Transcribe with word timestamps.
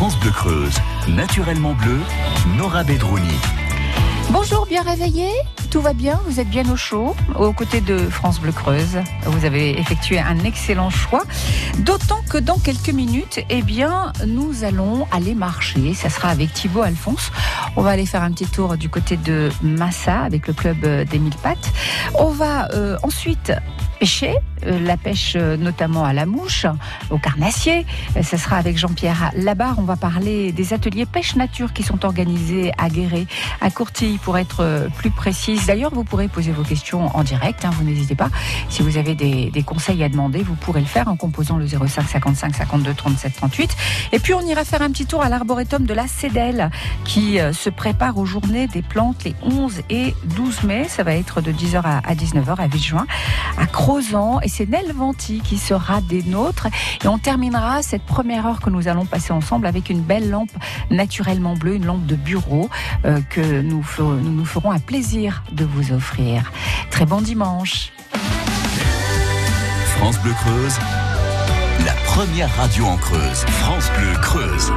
France 0.00 0.18
Bleu 0.18 0.30
Creuse. 0.30 0.78
Naturellement 1.08 1.74
bleu, 1.74 1.98
Nora 2.56 2.82
Bedrouni. 2.82 3.34
Bonjour, 4.30 4.64
bien 4.64 4.80
réveillé 4.80 5.28
Tout 5.70 5.80
va 5.80 5.92
bien 5.92 6.18
Vous 6.26 6.40
êtes 6.40 6.48
bien 6.48 6.68
au 6.68 6.76
chaud 6.76 7.14
Aux 7.38 7.52
côtés 7.52 7.80
de 7.80 7.96
France 7.96 8.40
Bleu 8.40 8.50
Creuse. 8.50 8.98
Vous 9.24 9.44
avez 9.44 9.78
effectué 9.78 10.18
un 10.18 10.40
excellent 10.40 10.90
choix. 10.90 11.22
D'autant 11.78 12.22
que 12.28 12.38
dans 12.38 12.58
quelques 12.58 12.90
minutes, 12.90 13.38
eh 13.50 13.62
bien, 13.62 14.12
nous 14.26 14.64
allons 14.64 15.06
aller 15.12 15.36
marcher. 15.36 15.94
Ça 15.94 16.10
sera 16.10 16.30
avec 16.30 16.52
Thibaut 16.52 16.82
Alphonse. 16.82 17.30
On 17.76 17.82
va 17.82 17.90
aller 17.90 18.06
faire 18.06 18.24
un 18.24 18.32
petit 18.32 18.46
tour 18.46 18.76
du 18.76 18.88
côté 18.88 19.16
de 19.16 19.48
Massa 19.62 20.20
avec 20.20 20.48
le 20.48 20.54
club 20.54 20.80
des 20.80 21.18
Mille 21.20 21.36
Pattes. 21.40 21.72
On 22.18 22.30
va 22.30 22.68
euh, 22.72 22.96
ensuite 23.04 23.52
pêcher, 24.00 24.34
euh, 24.66 24.80
la 24.80 24.96
pêche 24.96 25.34
euh, 25.36 25.56
notamment 25.56 26.04
à 26.04 26.12
la 26.12 26.26
mouche, 26.26 26.66
au 27.10 27.18
carnassier. 27.18 27.86
Ce 28.22 28.36
sera 28.36 28.56
avec 28.56 28.76
Jean-Pierre 28.78 29.30
Labarre. 29.36 29.78
On 29.78 29.82
va 29.82 29.96
parler 29.96 30.52
des 30.52 30.72
ateliers 30.72 31.06
pêche 31.06 31.36
nature 31.36 31.72
qui 31.72 31.82
sont 31.82 32.04
organisés 32.04 32.72
à 32.78 32.88
Guéret, 32.88 33.26
à 33.60 33.70
Courtille 33.70 34.18
pour 34.18 34.38
être 34.38 34.88
plus 34.96 35.10
précise. 35.10 35.59
D'ailleurs, 35.66 35.92
vous 35.94 36.04
pourrez 36.04 36.28
poser 36.28 36.52
vos 36.52 36.62
questions 36.62 37.14
en 37.16 37.22
direct, 37.22 37.64
hein, 37.64 37.70
vous 37.74 37.84
n'hésitez 37.84 38.14
pas. 38.14 38.30
Si 38.68 38.82
vous 38.82 38.96
avez 38.96 39.14
des, 39.14 39.50
des, 39.50 39.62
conseils 39.62 40.02
à 40.02 40.08
demander, 40.08 40.42
vous 40.42 40.54
pourrez 40.54 40.80
le 40.80 40.86
faire 40.86 41.08
en 41.08 41.16
composant 41.16 41.56
le 41.56 41.66
05 41.66 41.88
55 42.08 42.54
52 42.54 42.94
37 42.94 43.34
38. 43.34 43.76
Et 44.12 44.18
puis 44.18 44.34
on 44.34 44.40
ira 44.40 44.64
faire 44.64 44.82
un 44.82 44.90
petit 44.90 45.06
tour 45.06 45.22
à 45.22 45.28
l'arboretum 45.28 45.84
de 45.84 45.94
la 45.94 46.06
Cédelle 46.06 46.70
qui 47.04 47.38
se 47.52 47.70
prépare 47.70 48.18
aux 48.18 48.26
journées 48.26 48.66
des 48.66 48.82
plantes 48.82 49.24
les 49.24 49.34
11 49.42 49.82
et 49.90 50.14
12 50.36 50.64
mai. 50.64 50.86
Ça 50.88 51.02
va 51.02 51.14
être 51.14 51.40
de 51.40 51.52
10h 51.52 51.82
à 51.82 52.14
19h 52.14 52.56
à 52.58 52.66
Villejuin, 52.66 53.06
à 53.56 53.66
Crozant. 53.66 54.40
Et 54.40 54.48
c'est 54.48 54.68
Nel 54.68 54.92
Venti 54.92 55.40
qui 55.40 55.58
sera 55.58 56.00
des 56.00 56.22
nôtres. 56.22 56.68
Et 57.04 57.08
on 57.08 57.18
terminera 57.18 57.82
cette 57.82 58.02
première 58.02 58.46
heure 58.46 58.60
que 58.60 58.70
nous 58.70 58.88
allons 58.88 59.04
passer 59.04 59.32
ensemble 59.32 59.66
avec 59.66 59.90
une 59.90 60.00
belle 60.00 60.30
lampe 60.30 60.50
naturellement 60.90 61.54
bleue, 61.54 61.76
une 61.76 61.86
lampe 61.86 62.06
de 62.06 62.16
bureau 62.16 62.68
euh, 63.04 63.20
que 63.30 63.60
nous, 63.60 63.84
nous 63.98 64.30
nous 64.30 64.44
ferons 64.44 64.70
un 64.70 64.78
plaisir 64.78 65.42
de 65.52 65.64
vous 65.64 65.92
offrir. 65.92 66.50
Très 66.90 67.06
bon 67.06 67.20
dimanche. 67.20 67.92
France 69.96 70.18
Bleu 70.20 70.32
Creuse, 70.32 70.78
la 71.84 71.92
première 72.06 72.54
radio 72.56 72.86
en 72.86 72.96
Creuse. 72.96 73.44
France 73.60 73.90
Bleu 73.98 74.12
Creuse. 74.22 74.72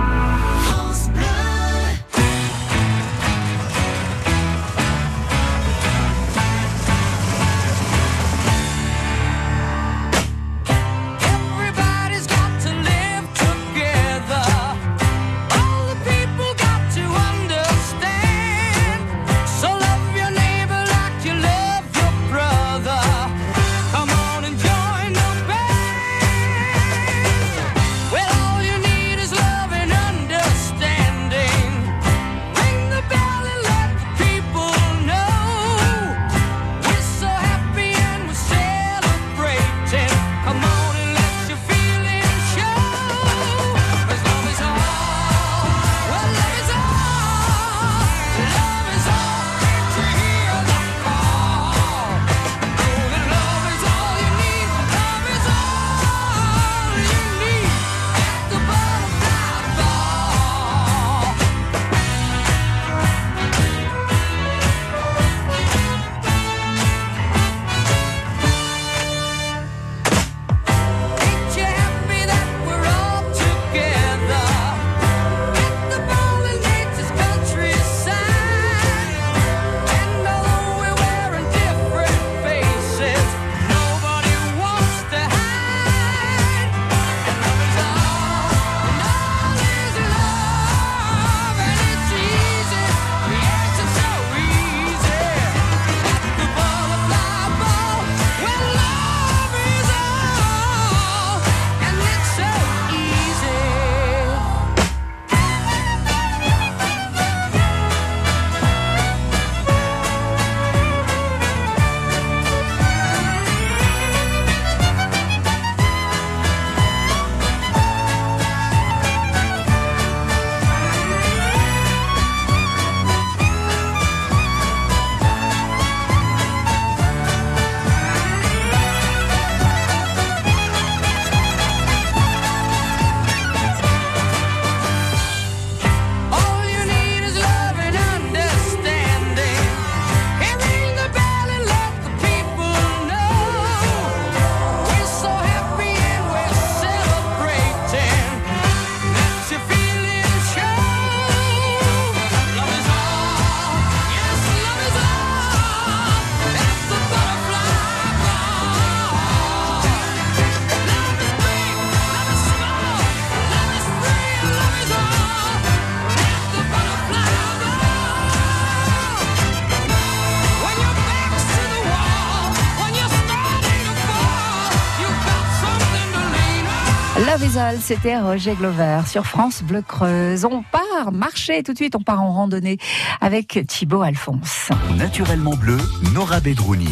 C'était 177.81 178.17
Roger 178.19 178.55
Glover 178.55 179.01
sur 179.07 179.25
France 179.25 179.63
Bleu 179.63 179.81
Creuse. 179.81 180.45
On 180.45 180.63
part 180.63 181.11
marcher 181.11 181.63
tout 181.63 181.73
de 181.73 181.77
suite, 181.77 181.95
on 181.95 182.01
part 182.01 182.21
en 182.21 182.31
randonnée 182.31 182.77
avec 183.21 183.59
Thibaut 183.67 184.01
Alphonse. 184.01 184.69
Naturellement 184.97 185.55
bleu, 185.55 185.77
Nora 186.13 186.39
Bedrouni. 186.39 186.89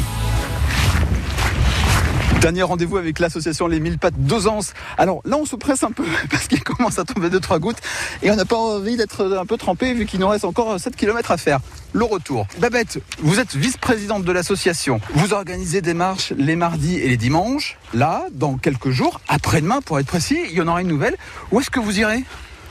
Dernier 2.42 2.64
rendez-vous 2.64 2.98
avec 2.98 3.20
l'association 3.20 3.68
Les 3.68 3.80
Mille 3.80 4.00
Pattes 4.00 4.18
d'Ozance. 4.18 4.74
Alors 4.98 5.22
là, 5.26 5.38
on 5.38 5.46
se 5.46 5.56
presse 5.56 5.84
un 5.84 5.92
peu 5.92 6.04
parce 6.32 6.48
qu'il 6.48 6.64
commence 6.64 6.98
à 6.98 7.04
tomber 7.04 7.30
deux 7.30 7.40
trois 7.40 7.60
gouttes 7.60 7.78
et 8.24 8.32
on 8.32 8.36
n'a 8.36 8.46
pas 8.46 8.58
envie 8.58 8.98
d'être 8.98 9.38
un 9.38 9.46
peu 9.46 9.58
trempé 9.58 9.94
vu 9.94 10.08
qu'il 10.08 10.20
nous 10.20 10.28
reste 10.28 10.44
encore 10.44 10.80
7 10.80 10.96
km 10.96 11.30
à 11.30 11.38
faire. 11.38 11.60
Le 11.94 12.04
retour. 12.04 12.48
Babette, 12.58 12.98
vous 13.20 13.40
êtes 13.40 13.56
vice-présidente 13.56 14.24
de 14.24 14.32
l'association. 14.32 15.00
Vous 15.14 15.34
organisez 15.34 15.82
des 15.82 15.94
marches 15.94 16.34
les 16.36 16.56
mardis 16.56 16.98
et 16.98 17.10
les 17.10 17.18
dimanches. 17.18 17.78
Là, 17.94 18.24
dans 18.32 18.58
quelques 18.58 18.90
jours, 18.90 19.22
après-demain 19.28 19.82
pour 19.82 20.00
être 20.00 20.08
précis, 20.08 20.40
il 20.50 20.58
y 20.58 20.62
en 20.62 20.68
aura 20.68 20.82
une 20.82 20.88
nouvelle. 20.88 21.18
Où 21.52 21.60
est-ce 21.60 21.70
que 21.70 21.80
vous 21.80 22.00
irez? 22.00 22.24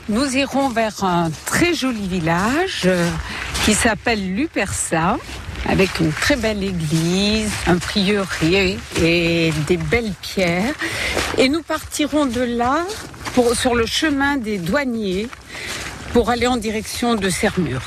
Nous 0.09 0.35
irons 0.35 0.67
vers 0.67 1.05
un 1.05 1.31
très 1.45 1.73
joli 1.73 2.09
village 2.09 2.81
euh, 2.87 3.09
qui 3.63 3.73
s'appelle 3.73 4.35
Lupersa 4.35 5.17
avec 5.67 5.99
une 5.99 6.11
très 6.11 6.35
belle 6.35 6.63
église, 6.63 7.51
un 7.67 7.77
prieuré 7.77 8.77
et 9.01 9.53
des 9.67 9.77
belles 9.77 10.13
pierres. 10.21 10.73
Et 11.37 11.49
nous 11.49 11.61
partirons 11.61 12.25
de 12.25 12.41
là 12.41 12.85
pour, 13.33 13.55
sur 13.55 13.75
le 13.75 13.85
chemin 13.85 14.37
des 14.37 14.57
douaniers 14.57 15.27
pour 16.13 16.29
aller 16.29 16.47
en 16.47 16.57
direction 16.57 17.15
de 17.15 17.29
Sermure. 17.29 17.81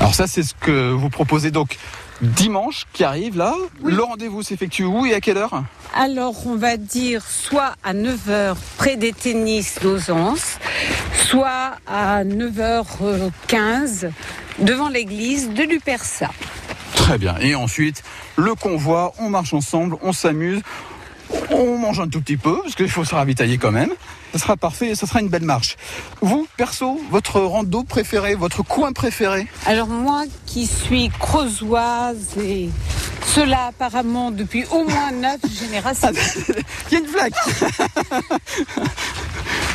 Alors 0.00 0.14
ça, 0.14 0.26
c'est 0.26 0.42
ce 0.42 0.54
que 0.60 0.90
vous 0.90 1.08
proposez 1.08 1.50
donc 1.50 1.78
dimanche 2.20 2.84
qui 2.92 3.04
arrive 3.04 3.36
là. 3.36 3.54
Le 3.82 4.02
rendez-vous 4.02 4.42
s'effectue 4.42 4.84
où 4.84 5.06
et 5.06 5.14
à 5.14 5.20
quelle 5.20 5.38
heure? 5.38 5.64
Alors, 5.94 6.46
on 6.46 6.56
va 6.56 6.76
dire 6.76 7.22
soit 7.26 7.74
à 7.84 7.94
9h 7.94 8.56
près 8.76 8.96
des 8.96 9.12
tennis 9.12 9.76
d'Ausance, 9.80 10.58
soit 11.28 11.72
à 11.86 12.24
9h15 12.24 14.10
devant 14.58 14.88
l'église 14.88 15.50
de 15.50 15.62
Lupersa. 15.62 16.30
Très 17.04 17.18
bien. 17.18 17.36
Et 17.38 17.54
ensuite, 17.54 18.02
le 18.36 18.54
convoi, 18.54 19.12
on 19.18 19.28
marche 19.28 19.52
ensemble, 19.52 19.98
on 20.00 20.14
s'amuse, 20.14 20.62
on 21.50 21.76
mange 21.76 22.00
un 22.00 22.08
tout 22.08 22.22
petit 22.22 22.38
peu, 22.38 22.62
parce 22.62 22.74
qu'il 22.74 22.88
faut 22.88 23.04
se 23.04 23.14
ravitailler 23.14 23.58
quand 23.58 23.72
même. 23.72 23.90
Ça 24.32 24.38
sera 24.38 24.56
parfait 24.56 24.88
et 24.88 24.94
ça 24.94 25.06
sera 25.06 25.20
une 25.20 25.28
belle 25.28 25.44
marche. 25.44 25.76
Vous, 26.22 26.48
perso, 26.56 26.98
votre 27.10 27.42
rando 27.42 27.84
préféré, 27.84 28.34
votre 28.34 28.62
coin 28.62 28.92
préféré 28.92 29.46
Alors 29.66 29.88
moi 29.88 30.24
qui 30.46 30.66
suis 30.66 31.10
creusoise 31.20 32.38
et 32.42 32.70
cela 33.26 33.66
apparemment 33.66 34.30
depuis 34.30 34.64
au 34.70 34.84
moins 34.84 35.10
neuf 35.12 35.40
générations, 35.60 36.08
Il 36.90 36.94
y 36.94 36.96
a 36.96 37.00
une 37.00 37.06
flaque 37.06 37.34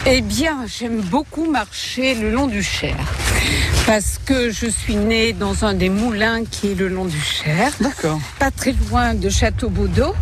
eh 0.08 0.22
bien 0.22 0.66
j'aime 0.66 1.02
beaucoup 1.02 1.46
marcher 1.46 2.16
le 2.16 2.32
long 2.32 2.48
du 2.48 2.64
Cher. 2.64 2.96
Parce 3.90 4.20
que 4.24 4.52
je 4.52 4.68
suis 4.68 4.96
née 4.96 5.34
dans 5.34 5.66
un 5.66 5.74
des 5.74 5.90
moulins 5.90 6.46
qui 6.46 6.68
est 6.74 6.76
le 6.76 6.90
long 6.90 7.06
du 7.06 7.20
Cher, 7.20 7.72
D'accord. 7.82 8.20
pas 8.38 8.52
très 8.52 8.72
loin 8.92 9.16
de 9.16 9.30
Château-Baudot, 9.30 10.14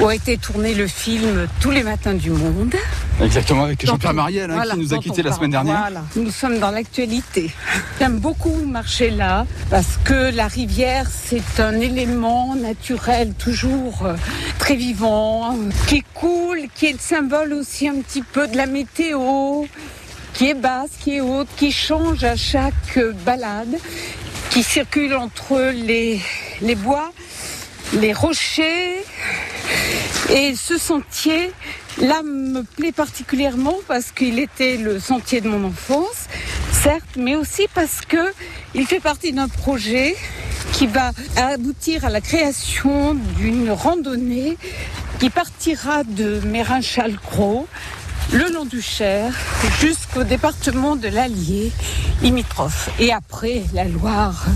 où 0.00 0.06
a 0.06 0.14
été 0.14 0.36
tourné 0.38 0.74
le 0.74 0.86
film 0.86 1.48
Tous 1.58 1.72
les 1.72 1.82
matins 1.82 2.14
du 2.14 2.30
monde. 2.30 2.76
Exactement, 3.20 3.64
avec 3.64 3.84
Jean-Pierre 3.84 4.12
Dont 4.12 4.20
on- 4.20 4.22
Mariel, 4.22 4.48
hein, 4.48 4.54
voilà, 4.54 4.74
qui 4.74 4.78
nous 4.78 4.94
a 4.94 4.98
quittés 4.98 5.24
la 5.24 5.32
semaine 5.32 5.50
dernière. 5.50 5.76
Voilà, 5.76 6.04
nous 6.14 6.30
sommes 6.30 6.60
dans 6.60 6.70
l'actualité. 6.70 7.50
J'aime 7.98 8.20
beaucoup 8.20 8.54
marcher 8.64 9.10
là 9.10 9.44
parce 9.70 9.98
que 10.04 10.32
la 10.32 10.46
rivière, 10.46 11.08
c'est 11.10 11.58
un 11.60 11.80
élément 11.80 12.54
naturel 12.54 13.34
toujours 13.36 14.06
euh, 14.06 14.14
très 14.60 14.76
vivant, 14.76 15.58
qui 15.88 16.04
coule, 16.14 16.60
qui 16.76 16.86
est 16.86 16.92
le 16.92 16.98
symbole 17.00 17.54
aussi 17.54 17.88
un 17.88 17.96
petit 18.02 18.22
peu 18.22 18.46
de 18.46 18.56
la 18.56 18.66
météo, 18.66 19.64
qui 20.34 20.50
est 20.50 20.54
basse, 20.54 20.90
qui 21.00 21.16
est 21.16 21.20
haute, 21.20 21.48
qui 21.56 21.70
change 21.70 22.24
à 22.24 22.36
chaque 22.36 22.98
balade, 23.24 23.78
qui 24.50 24.62
circule 24.62 25.14
entre 25.14 25.72
les, 25.72 26.20
bois, 26.74 27.12
les 27.94 28.12
rochers. 28.12 29.04
Et 30.30 30.54
ce 30.56 30.76
sentier, 30.76 31.52
là, 31.98 32.22
me 32.22 32.62
plaît 32.62 32.92
particulièrement 32.92 33.76
parce 33.86 34.10
qu'il 34.10 34.40
était 34.40 34.76
le 34.76 34.98
sentier 34.98 35.40
de 35.40 35.48
mon 35.48 35.68
enfance, 35.68 36.26
certes, 36.72 37.16
mais 37.16 37.36
aussi 37.36 37.68
parce 37.72 38.00
que 38.00 38.32
il 38.74 38.86
fait 38.86 39.00
partie 39.00 39.32
d'un 39.32 39.48
projet 39.48 40.16
qui 40.72 40.88
va 40.88 41.12
aboutir 41.36 42.04
à 42.04 42.10
la 42.10 42.20
création 42.20 43.14
d'une 43.14 43.70
randonnée 43.70 44.58
qui 45.20 45.30
partira 45.30 46.02
de 46.02 46.40
Mérin-Chalcros, 46.44 47.68
le 48.32 48.52
long 48.52 48.64
du 48.64 48.80
Cher, 48.80 49.32
jusqu'au 49.80 50.24
département 50.24 50.96
de 50.96 51.08
l'Allier, 51.08 51.72
limitrophe. 52.22 52.90
Et 52.98 53.12
après, 53.12 53.62
la 53.72 53.84
Loire. 53.84 54.46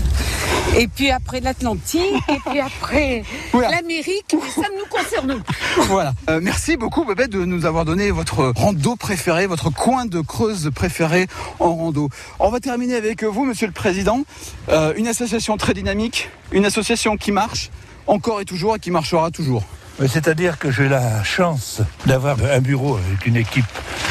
Et 0.77 0.87
puis 0.87 1.09
après 1.09 1.39
l'Atlantique, 1.39 2.01
et 2.29 2.49
puis 2.49 2.59
après 2.59 3.23
l'Amérique, 3.53 4.33
mais 4.33 4.49
ça 4.49 4.69
ne 4.69 4.79
nous 4.79 4.85
concerne 4.89 5.41
plus. 5.41 5.83
Voilà. 5.87 6.13
Euh, 6.29 6.39
merci 6.41 6.77
beaucoup, 6.77 7.05
Babette, 7.05 7.31
de 7.31 7.45
nous 7.45 7.65
avoir 7.65 7.85
donné 7.85 8.11
votre 8.11 8.53
rando 8.55 8.95
préféré, 8.95 9.47
votre 9.47 9.69
coin 9.69 10.05
de 10.05 10.21
Creuse 10.21 10.69
préféré 10.73 11.27
en 11.59 11.75
rando. 11.75 12.09
On 12.39 12.49
va 12.49 12.59
terminer 12.59 12.95
avec 12.95 13.23
vous, 13.23 13.45
Monsieur 13.45 13.67
le 13.67 13.73
Président. 13.73 14.23
Euh, 14.69 14.93
une 14.95 15.07
association 15.07 15.57
très 15.57 15.73
dynamique, 15.73 16.29
une 16.51 16.65
association 16.65 17.17
qui 17.17 17.31
marche 17.31 17.71
encore 18.07 18.41
et 18.41 18.45
toujours 18.45 18.75
et 18.75 18.79
qui 18.79 18.91
marchera 18.91 19.31
toujours. 19.31 19.63
Mais 19.99 20.07
C'est-à-dire 20.07 20.57
que 20.57 20.71
j'ai 20.71 20.87
la 20.87 21.23
chance 21.23 21.81
d'avoir 22.05 22.37
un 22.41 22.59
bureau 22.59 22.97
avec 22.97 23.25
une 23.25 23.35
équipe 23.35 23.65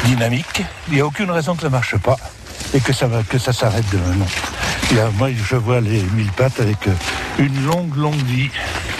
dynamique. 0.05 0.63
Il 0.87 0.95
n'y 0.95 1.01
a 1.01 1.05
aucune 1.05 1.31
raison 1.31 1.55
que 1.55 1.61
ça 1.61 1.67
ne 1.67 1.71
marche 1.71 1.97
pas 1.97 2.17
et 2.73 2.79
que 2.79 2.93
ça, 2.93 3.07
va- 3.07 3.23
que 3.23 3.37
ça 3.37 3.53
s'arrête 3.53 3.85
demain. 3.91 4.25
A- 5.01 5.11
moi, 5.17 5.29
je 5.31 5.55
vois 5.55 5.81
les 5.81 6.01
mille 6.15 6.31
pattes 6.31 6.59
avec 6.59 6.87
euh, 6.87 6.91
une 7.39 7.65
longue, 7.65 7.95
longue 7.95 8.15
vie. 8.25 8.49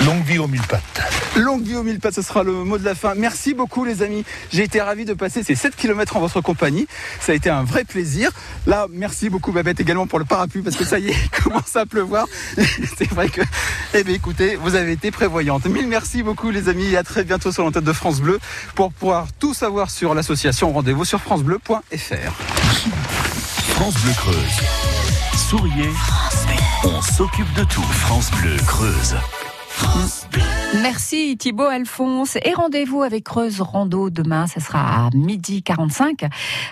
Longue 0.06 0.24
vie 0.24 0.38
aux 0.40 0.48
mille 0.48 0.62
pattes. 0.62 0.82
Longue 1.36 1.64
vie 1.64 1.76
aux 1.76 1.84
mille 1.84 2.00
pattes, 2.00 2.16
ce 2.16 2.22
sera 2.22 2.44
le 2.44 2.52
mot 2.54 2.78
de 2.78 2.86
la 2.86 2.96
fin. 2.96 3.14
Merci 3.16 3.54
beaucoup 3.54 3.84
les 3.86 4.02
amis. 4.02 4.24
J'ai 4.52 4.64
été 4.64 4.82
ravi 4.82 5.06
de 5.06 5.14
passer 5.14 5.44
ces 5.44 5.56
7 5.56 5.76
km 5.76 6.16
en 6.18 6.20
votre 6.22 6.42
compagnie. 6.42 6.88
Ça 7.20 7.34
a 7.34 7.36
été 7.36 7.50
un 7.50 7.64
vrai 7.64 7.84
plaisir. 7.84 8.32
Là, 8.66 8.88
merci 8.92 9.30
beaucoup 9.30 9.52
Babette 9.52 9.80
également 9.80 10.08
pour 10.08 10.20
le 10.20 10.26
parapluie 10.26 10.62
parce 10.62 10.76
que 10.76 10.86
ça 10.86 11.00
y 11.00 11.10
est, 11.10 11.16
il 11.24 11.30
commence 11.44 11.76
à 11.76 11.86
pleuvoir. 11.86 12.26
C'est 12.98 13.10
vrai 13.10 13.30
que, 13.30 13.42
eh 13.94 14.04
bien 14.04 14.16
écoutez, 14.16 14.56
vous 14.56 14.76
avez 14.76 14.94
été 14.94 15.12
prévoyante. 15.12 15.66
Mille 15.66 15.88
merci 15.88 16.24
beaucoup 16.24 16.50
les 16.50 16.70
amis 16.70 16.92
et 16.92 16.98
à 16.98 17.04
très 17.04 17.24
bientôt 17.24 17.52
sur 17.52 17.64
l'antenne 17.64 17.84
de 17.84 17.94
France 17.94 18.22
Bleu. 18.22 18.40
Pour 18.76 18.92
pouvoir 18.94 19.28
tout 19.40 19.54
savoir 19.54 19.90
sur 19.90 20.14
l'association, 20.16 20.72
rendez-vous 20.72 21.06
sur 21.06 21.20
francebleu.fr. 21.20 23.29
France 23.80 23.96
Bleu 24.04 24.12
Creuse. 24.12 24.60
Souriez, 25.38 25.90
on 26.84 27.02
s'occupe 27.02 27.54
de 27.54 27.64
tout. 27.64 27.82
France 27.82 28.30
Bleu 28.32 28.58
Creuse. 28.68 29.16
Merci 30.82 31.38
Thibaut 31.38 31.64
Alphonse 31.64 32.38
et 32.44 32.54
rendez-vous 32.54 33.04
avec 33.04 33.24
Creuse 33.24 33.62
Rando 33.62 34.10
demain, 34.10 34.48
ce 34.48 34.60
sera 34.60 35.06
à 35.06 35.10
midi 35.14 35.64
45, 35.64 36.26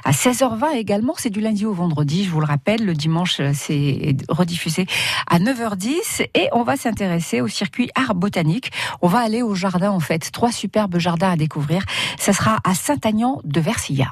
à 0.03 0.11
16h20 0.11 0.75
également, 0.75 1.13
c'est 1.17 1.29
du 1.29 1.39
lundi 1.39 1.65
au 1.65 1.71
vendredi, 1.71 2.25
je 2.25 2.29
vous 2.29 2.41
le 2.41 2.45
rappelle, 2.45 2.83
le 2.83 2.93
dimanche 2.93 3.39
c'est 3.53 4.17
rediffusé 4.27 4.85
à 5.27 5.39
9h10 5.39 6.27
et 6.35 6.49
on 6.51 6.63
va 6.63 6.75
s'intéresser 6.75 7.39
au 7.39 7.47
circuit 7.47 7.89
art 7.95 8.15
botanique, 8.15 8.73
on 9.01 9.07
va 9.07 9.19
aller 9.19 9.41
au 9.41 9.55
jardin 9.55 9.91
en 9.91 10.01
fait, 10.01 10.29
trois 10.33 10.51
superbes 10.51 10.97
jardins 10.97 11.31
à 11.31 11.37
découvrir, 11.37 11.85
ça 12.19 12.33
sera 12.33 12.57
à 12.65 12.75
Saint-Agnan 12.75 13.39
de 13.45 13.61
Versilla. 13.61 14.11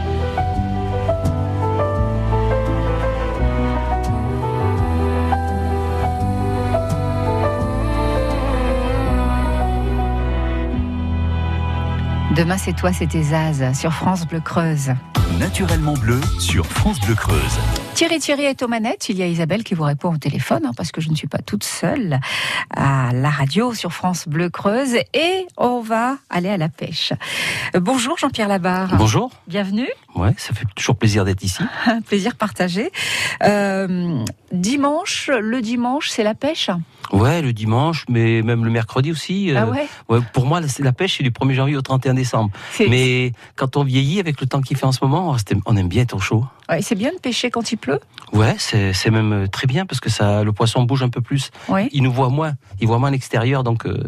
Demain, 12.41 12.57
c'est 12.57 12.73
toi, 12.73 12.91
c'était 12.91 13.21
Zaz 13.21 13.79
sur 13.79 13.93
France 13.93 14.25
Bleu 14.25 14.39
Creuse. 14.39 14.93
Naturellement 15.37 15.93
bleu 15.93 16.19
sur 16.39 16.65
France 16.65 16.99
Bleu 17.01 17.13
Creuse. 17.13 17.59
Thierry 17.93 18.17
Thierry 18.17 18.45
est 18.45 18.63
aux 18.63 18.67
manettes. 18.67 19.09
Il 19.09 19.17
y 19.19 19.21
a 19.21 19.27
Isabelle 19.27 19.63
qui 19.63 19.75
vous 19.75 19.83
répond 19.83 20.11
au 20.11 20.17
téléphone 20.17 20.65
hein, 20.65 20.71
parce 20.75 20.91
que 20.91 21.01
je 21.01 21.11
ne 21.11 21.15
suis 21.15 21.27
pas 21.27 21.37
toute 21.37 21.63
seule 21.63 22.19
à 22.75 23.11
la 23.13 23.29
radio 23.29 23.75
sur 23.75 23.93
France 23.93 24.27
Bleu 24.27 24.49
Creuse 24.49 24.95
et 25.13 25.45
on 25.55 25.81
va 25.81 26.17
aller 26.31 26.49
à 26.49 26.57
la 26.57 26.67
pêche. 26.67 27.13
Euh, 27.75 27.79
bonjour 27.79 28.17
Jean-Pierre 28.17 28.47
Labarre. 28.47 28.95
Bonjour. 28.97 29.29
Bienvenue. 29.47 29.89
Ouais, 30.15 30.33
ça 30.37 30.53
fait 30.53 30.65
toujours 30.75 30.97
plaisir 30.97 31.23
d'être 31.25 31.43
ici. 31.43 31.63
Un 31.87 32.01
plaisir 32.05 32.35
partagé. 32.35 32.91
Euh, 33.43 34.23
dimanche, 34.51 35.29
le 35.29 35.61
dimanche, 35.61 36.09
c'est 36.09 36.23
la 36.23 36.35
pêche. 36.35 36.69
Ouais, 37.13 37.41
le 37.41 37.53
dimanche, 37.53 38.05
mais 38.09 38.41
même 38.41 38.63
le 38.65 38.71
mercredi 38.71 39.11
aussi. 39.11 39.51
Ah 39.55 39.63
euh, 39.63 39.71
ouais. 39.71 39.87
ouais, 40.09 40.19
pour 40.33 40.45
moi, 40.45 40.59
la, 40.61 40.67
la 40.79 40.91
pêche, 40.91 41.17
c'est 41.17 41.23
du 41.23 41.31
1er 41.31 41.53
janvier 41.53 41.75
au 41.77 41.81
31 41.81 42.13
décembre. 42.13 42.51
Mais 42.79 43.31
quand 43.55 43.77
on 43.77 43.83
vieillit, 43.83 44.19
avec 44.19 44.39
le 44.41 44.47
temps 44.47 44.61
qu'il 44.61 44.77
fait 44.77 44.85
en 44.85 44.91
ce 44.91 44.99
moment, 45.03 45.35
on 45.65 45.77
aime 45.77 45.87
bien 45.87 46.03
être 46.03 46.15
au 46.15 46.19
chaud. 46.19 46.45
ouais, 46.69 46.81
c'est 46.81 46.95
bien 46.95 47.11
de 47.11 47.19
pêcher 47.19 47.49
quand 47.49 47.71
il 47.71 47.77
pleut. 47.77 47.99
Ouais, 48.33 48.55
c'est 48.57 49.09
même 49.09 49.33
euh, 49.33 49.47
très 49.47 49.67
bien 49.67 49.85
parce 49.85 49.99
que 49.99 50.09
ça, 50.09 50.43
le 50.43 50.51
poisson 50.53 50.83
bouge 50.83 51.03
un 51.03 51.09
peu 51.09 51.21
plus. 51.21 51.51
Oui. 51.69 51.89
Il 51.91 52.03
nous 52.03 52.11
voit 52.13 52.29
moins. 52.29 52.53
Il 52.79 52.87
voit 52.87 52.99
moins 52.99 53.11
l'extérieur, 53.11 53.63
donc 53.63 53.85
euh, 53.85 54.03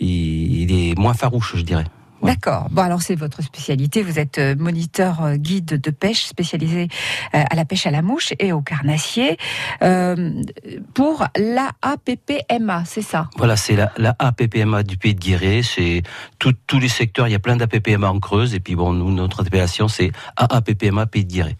il, 0.00 0.62
il 0.70 0.90
est 0.90 0.98
moins 0.98 1.14
farouche, 1.14 1.54
je 1.56 1.62
dirais. 1.62 1.84
Ouais. 2.22 2.30
D'accord. 2.32 2.68
Bon, 2.70 2.82
alors 2.82 3.02
c'est 3.02 3.14
votre 3.14 3.42
spécialité. 3.42 4.02
Vous 4.02 4.18
êtes 4.18 4.38
euh, 4.38 4.54
moniteur 4.56 5.22
euh, 5.22 5.36
guide 5.36 5.80
de 5.80 5.90
pêche 5.90 6.24
spécialisé 6.24 6.88
euh, 7.34 7.42
à 7.50 7.54
la 7.54 7.64
pêche 7.64 7.86
à 7.86 7.90
la 7.90 8.00
mouche 8.02 8.32
et 8.38 8.52
au 8.52 8.62
carnassier 8.62 9.36
euh, 9.82 10.42
pour 10.94 11.26
l'APPMA, 11.36 12.84
c'est 12.86 13.02
ça? 13.02 13.28
Voilà, 13.36 13.56
c'est 13.56 13.76
la, 13.76 13.92
la 13.98 14.16
APPMA 14.18 14.82
du 14.82 14.96
pays 14.96 15.14
de 15.14 15.20
Guéret. 15.20 15.62
C'est 15.62 16.02
tout- 16.38 16.54
tous 16.66 16.78
les 16.78 16.88
secteurs. 16.88 17.28
Il 17.28 17.32
y 17.32 17.34
a 17.36 17.38
plein 17.38 17.56
d'APPMA 17.56 18.08
en 18.08 18.18
Creuse. 18.20 18.54
Et 18.54 18.60
puis 18.60 18.74
bon, 18.76 18.92
nous, 18.92 19.12
notre 19.12 19.40
appellation, 19.46 19.88
c'est 19.88 20.10
AAPPMA 20.36 21.06
pays 21.06 21.24
de 21.24 21.32
Guéret. 21.32 21.56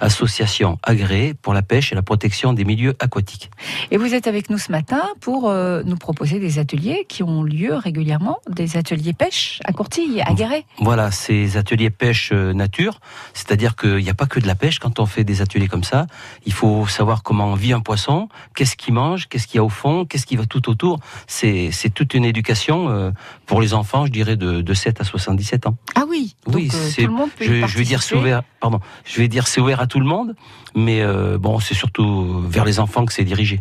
Association 0.00 0.78
agréée 0.82 1.34
pour 1.34 1.54
la 1.54 1.62
pêche 1.62 1.92
et 1.92 1.94
la 1.94 2.02
protection 2.02 2.52
des 2.52 2.64
milieux 2.64 2.94
aquatiques. 3.00 3.50
Et 3.90 3.96
vous 3.96 4.14
êtes 4.14 4.26
avec 4.26 4.50
nous 4.50 4.58
ce 4.58 4.70
matin 4.72 5.02
pour 5.20 5.48
euh, 5.48 5.82
nous 5.84 5.96
proposer 5.96 6.38
des 6.38 6.58
ateliers 6.58 7.06
qui 7.08 7.22
ont 7.22 7.42
lieu 7.42 7.74
régulièrement, 7.74 8.38
des 8.48 8.76
ateliers 8.76 9.12
pêche 9.12 9.60
à 9.64 9.72
Courtille, 9.72 10.22
à 10.22 10.34
Guéret. 10.34 10.64
Voilà, 10.78 11.10
ces 11.10 11.56
ateliers 11.56 11.90
pêche 11.90 12.30
euh, 12.32 12.52
nature, 12.52 13.00
c'est-à-dire 13.34 13.76
qu'il 13.76 13.96
n'y 13.96 14.10
a 14.10 14.14
pas 14.14 14.26
que 14.26 14.40
de 14.40 14.46
la 14.46 14.54
pêche 14.54 14.78
quand 14.78 15.00
on 15.00 15.06
fait 15.06 15.24
des 15.24 15.42
ateliers 15.42 15.68
comme 15.68 15.84
ça. 15.84 16.06
Il 16.46 16.52
faut 16.52 16.86
savoir 16.86 17.22
comment 17.22 17.54
vit 17.54 17.72
un 17.72 17.80
poisson, 17.80 18.28
qu'est-ce 18.54 18.76
qu'il 18.76 18.94
mange, 18.94 19.28
qu'est-ce 19.28 19.46
qu'il 19.46 19.56
y 19.56 19.60
a 19.60 19.64
au 19.64 19.68
fond, 19.68 20.04
qu'est-ce 20.04 20.26
qui 20.26 20.36
va 20.36 20.46
tout 20.46 20.68
autour. 20.68 20.98
C'est 21.26 21.70
c'est 21.72 21.90
toute 21.90 22.14
une 22.14 22.24
éducation 22.24 22.88
euh, 22.90 23.10
pour 23.48 23.60
les 23.60 23.74
enfants, 23.74 24.06
je 24.06 24.12
dirais, 24.12 24.36
de, 24.36 24.60
de 24.60 24.74
7 24.74 25.00
à 25.00 25.04
77 25.04 25.66
ans. 25.66 25.76
Ah 25.96 26.04
oui, 26.08 26.36
Oui, 26.46 26.68
euh, 26.72 26.76
c'est- 26.90 27.02
tout 27.02 27.08
le 27.08 27.14
monde 27.14 27.30
peut 27.36 27.44
y 27.44 27.48
Je, 27.62 27.66
je 27.66 27.78
vais 27.78 27.84
dire 27.84 28.02
c'est 28.02 28.14
ouvert, 28.14 28.42
pardon, 28.60 28.78
je 29.04 29.18
vais 29.18 29.26
dire 29.26 29.48
c'est 29.48 29.60
ouvert 29.60 29.80
à 29.80 29.86
tout 29.88 29.98
le 29.98 30.06
monde, 30.06 30.36
mais 30.76 31.00
euh, 31.00 31.38
bon, 31.38 31.58
c'est 31.58 31.74
surtout 31.74 32.40
vers 32.46 32.64
les 32.64 32.78
enfants 32.78 33.04
que 33.06 33.12
c'est 33.12 33.24
dirigé. 33.24 33.60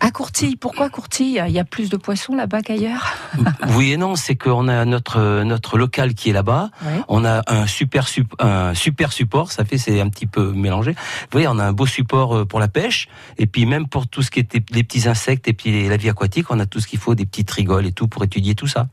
À 0.00 0.10
Courtille, 0.10 0.56
pourquoi 0.56 0.88
Courtille? 0.90 1.42
Il 1.46 1.52
y 1.52 1.58
a 1.58 1.64
plus 1.64 1.88
de 1.88 1.96
poissons 1.96 2.34
là-bas 2.34 2.62
qu'ailleurs? 2.62 3.14
Oui 3.74 3.92
et 3.92 3.96
non, 3.96 4.14
c'est 4.16 4.36
qu'on 4.36 4.68
a 4.68 4.84
notre 4.84 5.42
notre 5.42 5.78
local 5.78 6.14
qui 6.14 6.30
est 6.30 6.32
là-bas. 6.32 6.70
Ouais. 6.84 7.00
On 7.08 7.24
a 7.24 7.42
un 7.46 7.66
super 7.66 8.06
un 8.38 8.74
super 8.74 9.12
support, 9.12 9.52
ça 9.52 9.64
fait 9.64 9.78
c'est 9.78 10.00
un 10.00 10.08
petit 10.08 10.26
peu 10.26 10.52
mélangé. 10.52 10.92
Vous 10.92 11.28
voyez, 11.32 11.48
on 11.48 11.58
a 11.58 11.64
un 11.64 11.72
beau 11.72 11.86
support 11.86 12.36
euh, 12.36 12.44
pour 12.44 12.60
la 12.60 12.68
pêche 12.68 13.08
et 13.38 13.46
puis 13.46 13.66
même 13.66 13.88
pour 13.88 14.06
tout 14.06 14.22
ce 14.22 14.30
qui 14.30 14.40
était 14.40 14.62
les 14.70 14.84
petits 14.84 15.08
insectes 15.08 15.48
et 15.48 15.52
puis 15.52 15.88
la 15.88 15.96
vie 15.96 16.08
aquatique, 16.08 16.50
on 16.50 16.60
a 16.60 16.66
tout 16.66 16.80
ce 16.80 16.86
qu'il 16.86 16.98
faut, 16.98 17.14
des 17.14 17.26
petites 17.26 17.50
rigoles 17.50 17.86
et 17.86 17.92
tout 17.92 18.08
pour 18.08 18.24
étudier 18.24 18.54
tout 18.54 18.68
ça. 18.68 18.88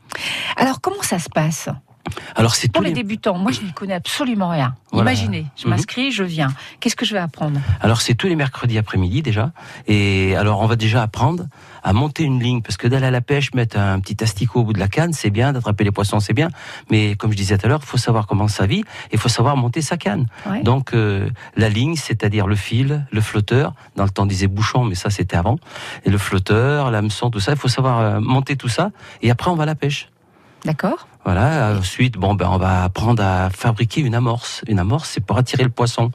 Alors 0.57 0.81
comment 0.81 1.01
ça 1.01 1.19
se 1.19 1.29
passe? 1.29 1.69
Alors 2.35 2.55
c'est 2.55 2.69
Pour 2.71 2.81
les 2.83 2.89
les 2.89 2.95
débutants, 2.95 3.37
moi 3.37 3.51
je 3.51 3.61
n'y 3.61 3.71
connais 3.71 3.93
absolument 3.93 4.49
rien. 4.49 4.75
Voilà. 4.91 5.11
Imaginez, 5.11 5.45
je 5.55 5.63
Mhm. 5.65 5.69
m'inscris, 5.71 6.11
je 6.11 6.23
viens. 6.23 6.49
Qu'est-ce 6.79 6.95
que 6.97 7.05
je 7.05 7.13
vais 7.13 7.19
apprendre 7.19 7.59
alors 7.79 8.01
c'est 8.01 8.13
tous 8.13 8.27
les 8.27 8.35
mercredis 8.35 8.77
après-midi 8.77 9.21
déjà 9.21 9.51
et 9.87 10.35
alors 10.35 10.59
on 10.61 10.65
va 10.67 10.75
déjà 10.75 11.01
apprendre 11.01 11.45
à 11.83 11.93
monter 11.93 12.23
une 12.23 12.41
ligne 12.41 12.61
parce 12.61 12.77
que 12.77 12.87
d'aller 12.87 13.05
à 13.07 13.11
la 13.11 13.21
pêche 13.21 13.53
mettre 13.53 13.77
un 13.77 13.99
petit 13.99 14.21
asticot 14.23 14.59
au 14.61 14.63
bout 14.65 14.73
de 14.73 14.79
la 14.79 14.87
canne, 14.87 15.13
c'est 15.13 15.29
bien 15.29 15.53
d'attraper 15.53 15.83
les 15.83 15.91
poissons, 15.91 16.19
c'est 16.19 16.33
bien, 16.33 16.49
mais 16.91 17.15
comme 17.15 17.31
je 17.31 17.37
disais 17.37 17.57
tout 17.57 17.65
à 17.65 17.69
l'heure, 17.69 17.79
il 17.81 17.87
faut 17.87 17.97
savoir 17.97 18.27
comment 18.27 18.47
ça 18.47 18.65
vit 18.65 18.81
et 18.81 19.13
il 19.13 19.19
faut 19.19 19.29
savoir 19.29 19.55
monter 19.57 19.81
sa 19.81 19.97
canne. 19.97 20.27
Ouais. 20.45 20.61
Donc 20.63 20.93
euh, 20.93 21.29
la 21.55 21.69
ligne, 21.69 21.95
c'est-à-dire 21.95 22.47
le 22.47 22.55
fil, 22.55 23.05
le 23.11 23.21
flotteur, 23.21 23.73
dans 23.95 24.03
le 24.03 24.09
temps 24.09 24.23
on 24.23 24.27
disait 24.27 24.47
bouchon, 24.47 24.83
mais 24.83 24.95
ça 24.95 25.09
c'était 25.09 25.37
avant, 25.37 25.57
et 26.05 26.09
le 26.09 26.17
flotteur, 26.17 26.91
l'hameçon, 26.91 27.29
tout 27.29 27.39
ça, 27.39 27.51
il 27.53 27.57
faut 27.57 27.67
savoir 27.69 27.99
euh, 27.99 28.19
monter 28.19 28.55
tout 28.57 28.69
ça, 28.69 28.91
et 29.21 29.31
après 29.31 29.49
on 29.51 29.55
va 29.55 29.63
à 29.63 29.67
la 29.67 29.75
pêche. 29.75 30.09
D'accord 30.65 31.07
Voilà, 31.25 31.75
ensuite, 31.77 32.17
bon, 32.17 32.33
ben, 32.33 32.49
on 32.51 32.57
va 32.57 32.83
apprendre 32.83 33.23
à 33.23 33.49
fabriquer 33.49 34.01
une 34.01 34.15
amorce. 34.15 34.61
Une 34.67 34.79
amorce, 34.79 35.09
c'est 35.09 35.25
pour 35.25 35.37
attirer 35.37 35.63
le 35.63 35.69
poisson. 35.69 36.11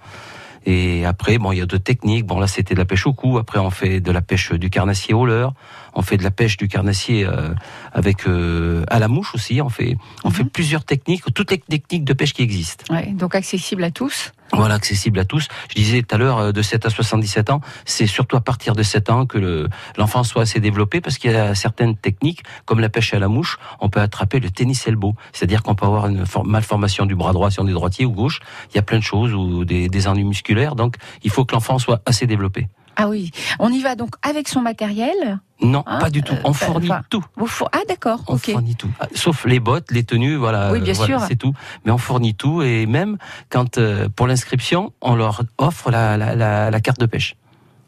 Et 0.66 1.06
après, 1.06 1.38
bon, 1.38 1.52
il 1.52 1.58
y 1.58 1.60
a 1.62 1.66
d'autres 1.66 1.84
techniques. 1.84 2.26
Bon, 2.26 2.38
là, 2.38 2.46
c'était 2.46 2.74
de 2.74 2.78
la 2.78 2.84
pêche 2.84 3.06
au 3.06 3.14
cou. 3.14 3.38
Après, 3.38 3.58
on 3.58 3.70
fait 3.70 4.00
de 4.00 4.12
la 4.12 4.20
pêche 4.20 4.52
du 4.52 4.68
carnassier 4.68 5.14
au 5.14 5.24
leurre. 5.24 5.54
On 5.98 6.02
fait 6.02 6.16
de 6.16 6.22
la 6.22 6.30
pêche 6.30 6.56
du 6.56 6.68
carnassier 6.68 7.26
euh, 7.26 7.50
avec 7.92 8.28
euh, 8.28 8.84
à 8.88 9.00
la 9.00 9.08
mouche 9.08 9.34
aussi. 9.34 9.60
On 9.60 9.68
fait, 9.68 9.96
on 10.22 10.30
fait 10.30 10.44
plusieurs 10.44 10.84
techniques, 10.84 11.24
toutes 11.34 11.50
les 11.50 11.58
techniques 11.58 12.04
de 12.04 12.12
pêche 12.12 12.32
qui 12.32 12.42
existent. 12.42 12.84
ouais, 12.94 13.06
Donc 13.12 13.34
accessible 13.34 13.82
à 13.82 13.90
tous 13.90 14.32
Voilà, 14.52 14.76
accessible 14.76 15.18
à 15.18 15.24
tous. 15.24 15.48
Je 15.70 15.74
disais 15.74 16.02
tout 16.02 16.14
à 16.14 16.18
l'heure, 16.18 16.38
euh, 16.38 16.52
de 16.52 16.62
7 16.62 16.86
à 16.86 16.90
77 16.90 17.50
ans, 17.50 17.60
c'est 17.84 18.06
surtout 18.06 18.36
à 18.36 18.40
partir 18.40 18.76
de 18.76 18.84
7 18.84 19.10
ans 19.10 19.26
que 19.26 19.38
le- 19.38 19.68
l'enfant 19.96 20.22
soit 20.22 20.42
assez 20.42 20.60
développé 20.60 21.00
parce 21.00 21.18
qu'il 21.18 21.32
y 21.32 21.34
a 21.34 21.56
certaines 21.56 21.96
techniques, 21.96 22.42
comme 22.64 22.78
la 22.78 22.88
pêche 22.88 23.12
à 23.12 23.18
la 23.18 23.26
mouche, 23.28 23.58
on 23.80 23.88
peut 23.88 24.00
attraper 24.00 24.38
le 24.38 24.50
tennis 24.50 24.86
elbow. 24.86 25.16
C'est-à-dire 25.32 25.64
qu'on 25.64 25.74
peut 25.74 25.86
avoir 25.86 26.06
une 26.06 26.24
for- 26.26 26.44
malformation 26.46 27.06
du 27.06 27.16
bras 27.16 27.32
droit 27.32 27.50
si 27.50 27.58
on 27.60 27.66
est 27.66 27.72
droitier 27.72 28.06
ou 28.06 28.12
gauche. 28.12 28.38
Il 28.72 28.76
y 28.76 28.78
a 28.78 28.82
plein 28.82 28.98
de 28.98 29.02
choses 29.04 29.34
ou 29.34 29.64
des, 29.64 29.88
des 29.88 30.06
ennuis 30.06 30.22
musculaires. 30.24 30.76
Donc, 30.76 30.94
il 31.24 31.30
faut 31.32 31.44
que 31.44 31.54
l'enfant 31.56 31.78
soit 31.80 32.00
assez 32.06 32.28
développé. 32.28 32.68
Ah 33.00 33.08
oui. 33.08 33.30
On 33.60 33.70
y 33.72 33.80
va 33.80 33.94
donc 33.94 34.16
avec 34.22 34.48
son 34.48 34.60
matériel 34.60 35.38
Non, 35.62 35.84
Hein, 35.86 35.98
pas 36.00 36.10
du 36.10 36.22
tout. 36.24 36.34
euh, 36.34 36.40
On 36.42 36.52
fournit 36.52 36.90
enfin, 36.90 37.02
tout. 37.08 37.24
Vous 37.36 37.48
Ah 37.72 37.78
d'accord, 37.88 38.24
On 38.26 38.36
fournit 38.36 38.74
tout. 38.74 38.90
Sauf 39.14 39.44
les 39.44 39.60
bottes, 39.60 39.92
les 39.92 40.02
tenues, 40.02 40.34
voilà. 40.34 40.72
Oui, 40.72 40.80
bien 40.80 40.92
euh, 40.94 40.96
voilà, 40.96 41.18
sûr. 41.20 41.26
C'est 41.28 41.36
tout. 41.36 41.54
Mais 41.84 41.92
on 41.92 41.98
fournit 41.98 42.34
tout 42.34 42.60
et 42.62 42.86
même 42.86 43.16
quand, 43.50 43.78
euh, 43.78 44.08
pour 44.08 44.26
l'inscription, 44.26 44.92
on 45.00 45.14
leur 45.14 45.42
offre 45.58 45.92
la, 45.92 46.16
la, 46.16 46.34
la, 46.34 46.70
la 46.72 46.80
carte 46.80 46.98
de 46.98 47.06
pêche. 47.06 47.36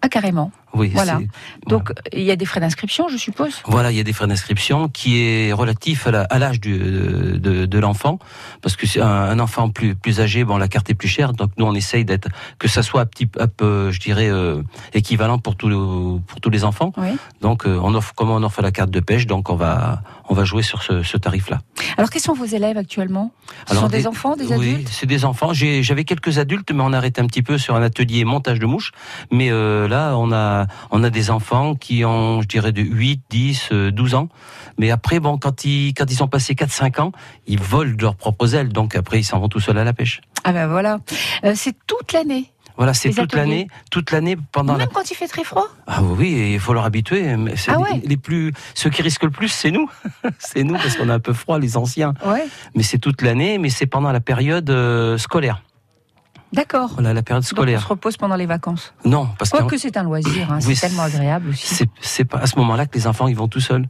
Ah 0.02 0.08
carrément. 0.08 0.52
Oui, 0.74 0.90
Voilà. 0.94 1.18
Donc 1.66 1.92
il 2.12 2.22
y 2.22 2.30
a 2.30 2.36
des 2.36 2.44
frais 2.44 2.60
d'inscription, 2.60 3.08
je 3.08 3.16
suppose 3.16 3.60
Voilà, 3.66 3.90
il 3.90 3.96
y 3.96 4.00
a 4.00 4.04
des 4.04 4.12
frais 4.12 4.26
d'inscription 4.26 4.88
qui 4.88 5.20
est 5.20 5.52
relatif 5.52 6.06
à 6.06 6.38
l'âge 6.38 6.60
de, 6.60 7.36
de 7.66 7.78
l'enfant, 7.78 8.18
parce 8.62 8.76
que 8.76 8.86
c'est 8.86 9.00
un, 9.00 9.06
un 9.06 9.38
enfant 9.40 9.68
plus 9.70 9.94
plus 9.94 10.20
âgé, 10.20 10.44
bon 10.44 10.56
la 10.58 10.68
carte 10.68 10.88
est 10.90 10.94
plus 10.94 11.08
chère, 11.08 11.32
donc 11.32 11.50
nous 11.58 11.66
on 11.66 11.74
essaye 11.74 12.04
d'être 12.04 12.28
que 12.58 12.68
ça 12.68 12.82
soit 12.82 13.00
un 13.02 13.06
petit 13.06 13.26
peu, 13.26 13.90
je 13.90 14.00
dirais, 14.00 14.28
euh, 14.30 14.62
équivalent 14.94 15.38
pour 15.38 15.56
tous 15.56 15.68
les, 15.68 15.74
pour 16.26 16.40
tous 16.40 16.50
les 16.50 16.64
enfants. 16.64 16.92
Oui. 16.96 17.08
Donc 17.40 17.66
euh, 17.66 17.78
on 17.82 17.94
offre 17.94 18.12
comment 18.14 18.36
on 18.36 18.42
offre 18.42 18.62
la 18.62 18.70
carte 18.70 18.90
de 18.90 19.00
pêche, 19.00 19.26
donc 19.26 19.50
on 19.50 19.56
va 19.56 20.02
on 20.28 20.34
va 20.34 20.44
jouer 20.44 20.62
sur 20.62 20.82
ce, 20.82 21.02
ce 21.02 21.16
tarif-là. 21.16 21.60
Alors 21.96 22.08
quels 22.10 22.22
sont 22.22 22.34
vos 22.34 22.44
élèves 22.44 22.76
actuellement? 22.76 23.32
Ce 23.66 23.72
Alors, 23.72 23.84
sont 23.84 23.88
des, 23.88 23.98
des- 23.98 24.06
enfants, 24.06 24.36
des 24.36 24.46
oui, 24.46 24.70
adultes? 24.74 24.88
c'est 24.88 25.06
des 25.06 25.24
enfants. 25.24 25.52
J'avais 25.52 26.04
quelques 26.04 26.38
adultes, 26.38 26.70
mais 26.72 26.82
on 26.82 26.92
a 26.92 26.96
arrêté 26.98 27.20
un 27.20 27.26
petit 27.26 27.42
peu 27.42 27.58
sur 27.58 27.74
un 27.74 27.82
atelier 27.82 28.24
montage 28.24 28.60
de 28.60 28.66
mouches. 28.66 28.92
Mais 29.32 29.50
euh, 29.50 29.88
là, 29.88 30.14
on 30.16 30.30
a, 30.32 30.59
on 30.90 31.02
a 31.04 31.10
des 31.10 31.30
enfants 31.30 31.74
qui 31.74 32.04
ont, 32.04 32.42
je 32.42 32.48
dirais, 32.48 32.72
de 32.72 32.82
8, 32.82 33.22
10, 33.30 33.68
euh, 33.72 33.90
12 33.90 34.14
ans. 34.14 34.28
Mais 34.78 34.90
après, 34.90 35.20
bon, 35.20 35.38
quand 35.38 35.64
ils, 35.64 35.94
quand 35.94 36.10
ils 36.10 36.16
sont 36.16 36.28
passés 36.28 36.54
4, 36.54 36.70
5 36.70 36.98
ans, 37.00 37.12
ils 37.46 37.60
volent 37.60 37.94
de 37.94 38.02
leurs 38.02 38.16
propres 38.16 38.54
ailes. 38.54 38.68
Donc 38.68 38.94
après, 38.94 39.20
ils 39.20 39.24
s'en 39.24 39.38
vont 39.38 39.48
tout 39.48 39.60
seuls 39.60 39.78
à 39.78 39.84
la 39.84 39.92
pêche. 39.92 40.20
Ah 40.44 40.52
ben 40.52 40.66
voilà. 40.68 40.98
Euh, 41.44 41.52
c'est 41.54 41.76
toute 41.86 42.12
l'année. 42.12 42.50
Voilà, 42.76 42.94
c'est 42.94 43.10
toute 43.10 43.34
l'année, 43.34 43.68
toute 43.90 44.10
l'année 44.10 44.38
pendant 44.52 44.72
Même 44.72 44.80
la. 44.80 44.86
quand 44.86 45.10
il 45.10 45.14
fait 45.14 45.26
très 45.26 45.44
froid? 45.44 45.68
Ah 45.86 46.02
oui, 46.02 46.32
et 46.32 46.54
il 46.54 46.60
faut 46.60 46.72
leur 46.72 46.86
habituer. 46.86 47.36
Ah 47.68 47.78
ouais. 47.78 48.00
les 48.02 48.16
plus, 48.16 48.54
ceux 48.72 48.88
qui 48.88 49.02
risquent 49.02 49.24
le 49.24 49.30
plus, 49.30 49.48
c'est 49.48 49.70
nous, 49.70 49.90
c'est 50.38 50.64
nous 50.64 50.76
parce 50.76 50.96
qu'on 50.96 51.10
a 51.10 51.14
un 51.14 51.20
peu 51.20 51.34
froid, 51.34 51.58
les 51.58 51.76
anciens. 51.76 52.14
Ouais. 52.24 52.46
Mais 52.74 52.82
c'est 52.82 52.96
toute 52.96 53.20
l'année, 53.20 53.58
mais 53.58 53.68
c'est 53.68 53.84
pendant 53.84 54.12
la 54.12 54.20
période 54.20 54.70
euh, 54.70 55.18
scolaire. 55.18 55.62
D'accord. 56.52 56.90
Voilà, 56.94 57.14
la 57.14 57.22
période 57.22 57.42
Donc 57.44 57.52
on 57.52 57.56
scolaire. 57.56 57.80
se 57.82 57.86
repose 57.86 58.16
pendant 58.16 58.36
les 58.36 58.46
vacances. 58.46 58.92
Non, 59.04 59.28
parce 59.38 59.50
que 59.50 59.58
Quoique 59.58 59.78
c'est 59.78 59.96
un 59.96 60.02
loisir, 60.02 60.50
hein, 60.52 60.58
Oui, 60.66 60.74
c'est 60.74 60.88
tellement 60.88 61.04
agréable 61.04 61.50
aussi. 61.50 61.84
c'est 62.00 62.24
pas 62.24 62.38
à 62.38 62.46
ce 62.46 62.56
moment-là 62.58 62.86
que 62.86 62.94
les 62.98 63.06
enfants 63.06 63.28
ils 63.28 63.36
vont 63.36 63.48
tout 63.48 63.60
seuls. 63.60 63.86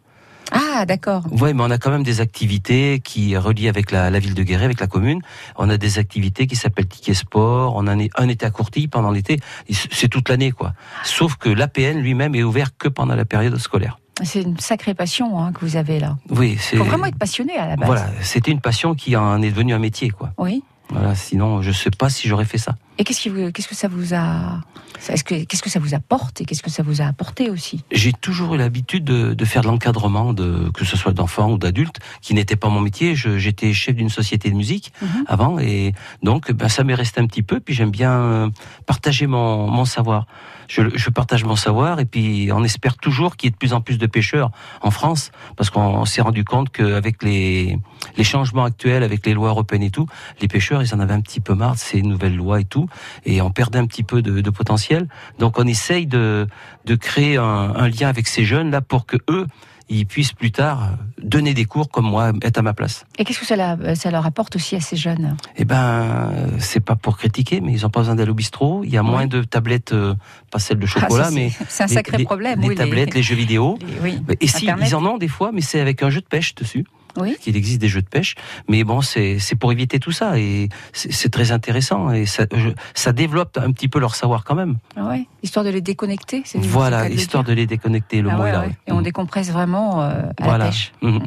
Ah, 0.52 0.84
d'accord. 0.84 1.22
Ouais, 1.30 1.54
mais 1.54 1.62
on 1.62 1.70
a 1.70 1.78
quand 1.78 1.90
même 1.90 2.02
des 2.02 2.20
activités 2.20 3.00
qui 3.04 3.36
relient 3.36 3.68
avec 3.68 3.92
la, 3.92 4.10
la 4.10 4.18
ville 4.18 4.34
de 4.34 4.42
Guéret, 4.42 4.64
avec 4.64 4.80
la 4.80 4.88
commune. 4.88 5.20
On 5.56 5.70
a 5.70 5.76
des 5.76 5.98
activités 6.00 6.48
qui 6.48 6.56
s'appellent 6.56 6.88
Ticket 6.88 7.14
Sport. 7.14 7.74
On 7.76 7.86
est 7.98 8.10
un 8.16 8.28
été 8.28 8.46
à 8.46 8.50
Courtille 8.50 8.88
pendant 8.88 9.12
l'été. 9.12 9.38
C'est 9.70 10.08
toute 10.08 10.28
l'année, 10.28 10.50
quoi. 10.50 10.72
Sauf 11.04 11.36
que 11.36 11.48
l'APN 11.48 12.00
lui-même 12.00 12.34
est 12.34 12.42
ouvert 12.42 12.76
que 12.76 12.88
pendant 12.88 13.14
la 13.14 13.24
période 13.24 13.56
scolaire. 13.58 13.98
C'est 14.24 14.42
une 14.42 14.58
sacrée 14.58 14.92
passion 14.94 15.38
hein, 15.40 15.52
que 15.52 15.60
vous 15.64 15.76
avez 15.76 16.00
là. 16.00 16.16
Oui, 16.30 16.58
c'est. 16.60 16.74
Il 16.76 16.78
faut 16.80 16.84
vraiment 16.84 17.06
être 17.06 17.18
passionné 17.18 17.56
à 17.56 17.66
la 17.68 17.76
base. 17.76 17.86
Voilà, 17.86 18.06
c'était 18.20 18.50
une 18.50 18.60
passion 18.60 18.94
qui 18.96 19.14
en 19.16 19.40
est 19.42 19.50
devenue 19.50 19.72
un 19.72 19.78
métier, 19.78 20.10
quoi. 20.10 20.32
Oui. 20.36 20.64
Voilà, 20.90 21.14
sinon 21.14 21.62
je 21.62 21.72
sais 21.72 21.90
pas 21.90 22.10
si 22.10 22.28
j'aurais 22.28 22.44
fait 22.44 22.58
ça. 22.58 22.76
Et 23.00 23.04
qu'est-ce 23.04 23.22
qui 23.22 23.30
vous- 23.30 23.50
qu'est-ce 23.50 23.66
que 23.66 23.74
ça 23.74 23.88
vous 23.88 24.12
a 24.12 24.60
est-ce 25.08 25.24
que 25.24 25.44
qu'est-ce 25.44 25.62
que 25.62 25.70
ça 25.70 25.80
vous 25.80 25.94
apporte 25.94 26.42
et 26.42 26.44
qu'est-ce 26.44 26.62
que 26.62 26.68
ça 26.68 26.82
vous 26.82 27.00
a 27.00 27.06
apporté 27.06 27.48
aussi? 27.48 27.82
J'ai 27.90 28.12
toujours 28.12 28.54
eu 28.54 28.58
l'habitude 28.58 29.02
de, 29.04 29.32
de 29.32 29.44
faire 29.46 29.62
de 29.62 29.68
l'encadrement, 29.68 30.34
de, 30.34 30.68
que 30.74 30.84
ce 30.84 30.94
soit 30.98 31.12
d'enfants 31.12 31.50
ou 31.52 31.56
d'adultes, 31.56 32.00
qui 32.20 32.34
n'était 32.34 32.56
pas 32.56 32.68
mon 32.68 32.80
métier. 32.80 33.14
Je- 33.14 33.38
J'étais 33.38 33.72
chef 33.72 33.94
d'une 33.96 34.10
société 34.10 34.50
de 34.50 34.54
musique 34.56 34.92
Mhm. 35.00 35.24
avant, 35.26 35.58
et 35.58 35.94
donc 36.22 36.52
ben, 36.52 36.68
ça 36.68 36.84
m'est 36.84 36.94
resté 36.94 37.18
un 37.22 37.26
petit 37.26 37.42
peu. 37.42 37.60
Puis 37.60 37.72
j'aime 37.74 37.90
bien 37.90 38.12
euh, 38.12 38.50
partager 38.84 39.26
mon, 39.26 39.66
mon 39.68 39.86
savoir. 39.86 40.26
Je, 40.68 40.82
je 40.94 41.08
partage 41.10 41.44
mon 41.44 41.56
savoir, 41.56 41.98
et 41.98 42.04
puis 42.04 42.50
on 42.52 42.62
espère 42.62 42.96
toujours 42.98 43.36
qu'il 43.38 43.46
y 43.46 43.48
ait 43.48 43.52
de 43.52 43.56
plus 43.56 43.72
en 43.72 43.80
plus 43.80 43.96
de 43.96 44.06
pêcheurs 44.06 44.50
en 44.82 44.90
France, 44.90 45.32
parce 45.56 45.70
qu'on 45.70 46.04
s'est 46.04 46.20
rendu 46.22 46.44
compte 46.44 46.68
qu'avec 46.70 47.22
les, 47.24 47.78
les 48.18 48.24
changements 48.24 48.64
actuels, 48.64 49.02
avec 49.02 49.24
les 49.26 49.32
lois 49.32 49.48
européennes 49.48 49.82
et 49.82 49.90
tout, 49.90 50.06
les 50.42 50.46
pêcheurs, 50.46 50.82
ils 50.82 50.94
en 50.94 51.00
avaient 51.00 51.14
un 51.14 51.22
petit 51.22 51.40
peu 51.40 51.54
marre 51.54 51.74
de 51.74 51.78
ces 51.80 52.02
nouvelles 52.02 52.36
lois 52.36 52.60
et 52.60 52.64
tout, 52.64 52.86
et 53.24 53.40
on 53.42 53.50
perdait 53.50 53.78
un 53.78 53.86
petit 53.86 54.02
peu 54.02 54.22
de, 54.22 54.40
de 54.40 54.50
potentiel. 54.50 55.08
Donc 55.38 55.58
on 55.58 55.66
essaye 55.66 56.06
de, 56.06 56.46
de 56.84 56.94
créer 56.94 57.36
un, 57.36 57.42
un 57.44 57.88
lien 57.88 58.08
avec 58.08 58.26
ces 58.28 58.44
jeunes 58.44 58.70
là 58.70 58.80
pour 58.80 59.06
que 59.06 59.16
eux, 59.28 59.46
ils 59.92 60.06
puissent 60.06 60.32
plus 60.32 60.52
tard 60.52 60.90
donner 61.20 61.52
des 61.52 61.64
cours 61.64 61.88
comme 61.90 62.04
moi, 62.06 62.30
être 62.42 62.58
à 62.58 62.62
ma 62.62 62.74
place. 62.74 63.06
Et 63.18 63.24
qu'est-ce 63.24 63.40
que 63.40 63.44
ça, 63.46 63.56
la- 63.56 63.96
ça 63.96 64.12
leur 64.12 64.24
apporte 64.24 64.54
aussi 64.54 64.76
à 64.76 64.80
ces 64.80 64.94
jeunes? 64.96 65.36
Eh 65.56 65.64
ben, 65.64 65.76
euh, 65.76 66.46
c'est 66.60 66.78
pas 66.78 66.94
pour 66.94 67.18
critiquer, 67.18 67.60
mais 67.60 67.72
ils 67.72 67.84
ont 67.84 67.90
pas 67.90 68.00
besoin 68.02 68.14
d'aller 68.14 68.30
au 68.30 68.34
bistrot. 68.34 68.82
Il 68.84 68.90
y 68.90 68.96
a 68.96 69.02
moins 69.02 69.26
de 69.26 69.42
tablettes, 69.42 69.92
euh, 69.92 70.14
pas 70.52 70.60
celles 70.60 70.78
de 70.78 70.86
Ah, 70.86 71.00
chocolat, 71.00 71.30
mais 71.32 71.50
c'est 71.68 71.82
un 71.82 71.88
sacré 71.88 72.18
les, 72.18 72.24
problème. 72.24 72.60
Les 72.60 72.68
oui, 72.68 72.74
tablettes, 72.76 73.14
les, 73.14 73.22
jeux 73.24 73.34
vidéo. 73.34 73.80
oui. 74.00 74.20
Et 74.40 74.46
si, 74.46 74.58
Internet. 74.70 74.88
ils 74.90 74.94
en 74.94 75.04
ont 75.04 75.18
des 75.18 75.26
fois, 75.26 75.50
mais 75.52 75.60
c'est 75.60 75.80
avec 75.80 76.04
un 76.04 76.10
jeu 76.10 76.20
de 76.20 76.26
pêche 76.26 76.54
dessus. 76.54 76.84
Oui. 77.18 77.36
Qu'il 77.40 77.56
existe 77.56 77.80
des 77.80 77.88
jeux 77.88 78.02
de 78.02 78.08
pêche, 78.08 78.34
mais 78.68 78.84
bon, 78.84 79.00
c'est 79.02 79.38
pour 79.58 79.72
éviter 79.72 79.98
tout 79.98 80.12
ça 80.12 80.38
et 80.38 80.68
c'est 80.92 81.30
très 81.30 81.52
intéressant 81.52 82.10
et 82.12 82.26
ça, 82.26 82.44
je- 82.54 82.70
ça 82.94 83.12
développe 83.12 83.58
un 83.58 83.72
petit 83.72 83.88
peu 83.88 83.98
leur 83.98 84.14
savoir 84.14 84.44
quand 84.44 84.54
même. 84.54 84.76
Ah 84.96 85.06
ouais. 85.08 85.26
Histoire 85.42 85.64
de 85.64 85.70
les 85.70 85.80
déconnecter. 85.80 86.42
Voilà, 86.54 87.08
de 87.08 87.14
histoire 87.14 87.44
de 87.44 87.52
les 87.52 87.66
déconnecter. 87.66 88.20
Le 88.22 88.30
Ah 88.30 88.36
mot 88.36 88.42
ouais, 88.42 88.48
est 88.50 88.52
là. 88.52 88.60
ouais. 88.60 88.66
oui. 88.68 88.74
Et 88.86 88.92
on 88.92 88.96
Mhm. 88.98 89.02
décompresse 89.04 89.50
vraiment 89.50 90.02
euh, 90.02 90.22
à 90.38 90.44
Voilà. 90.44 90.58
la 90.64 90.70
pêche. 90.70 90.92
Mhm. 91.02 91.20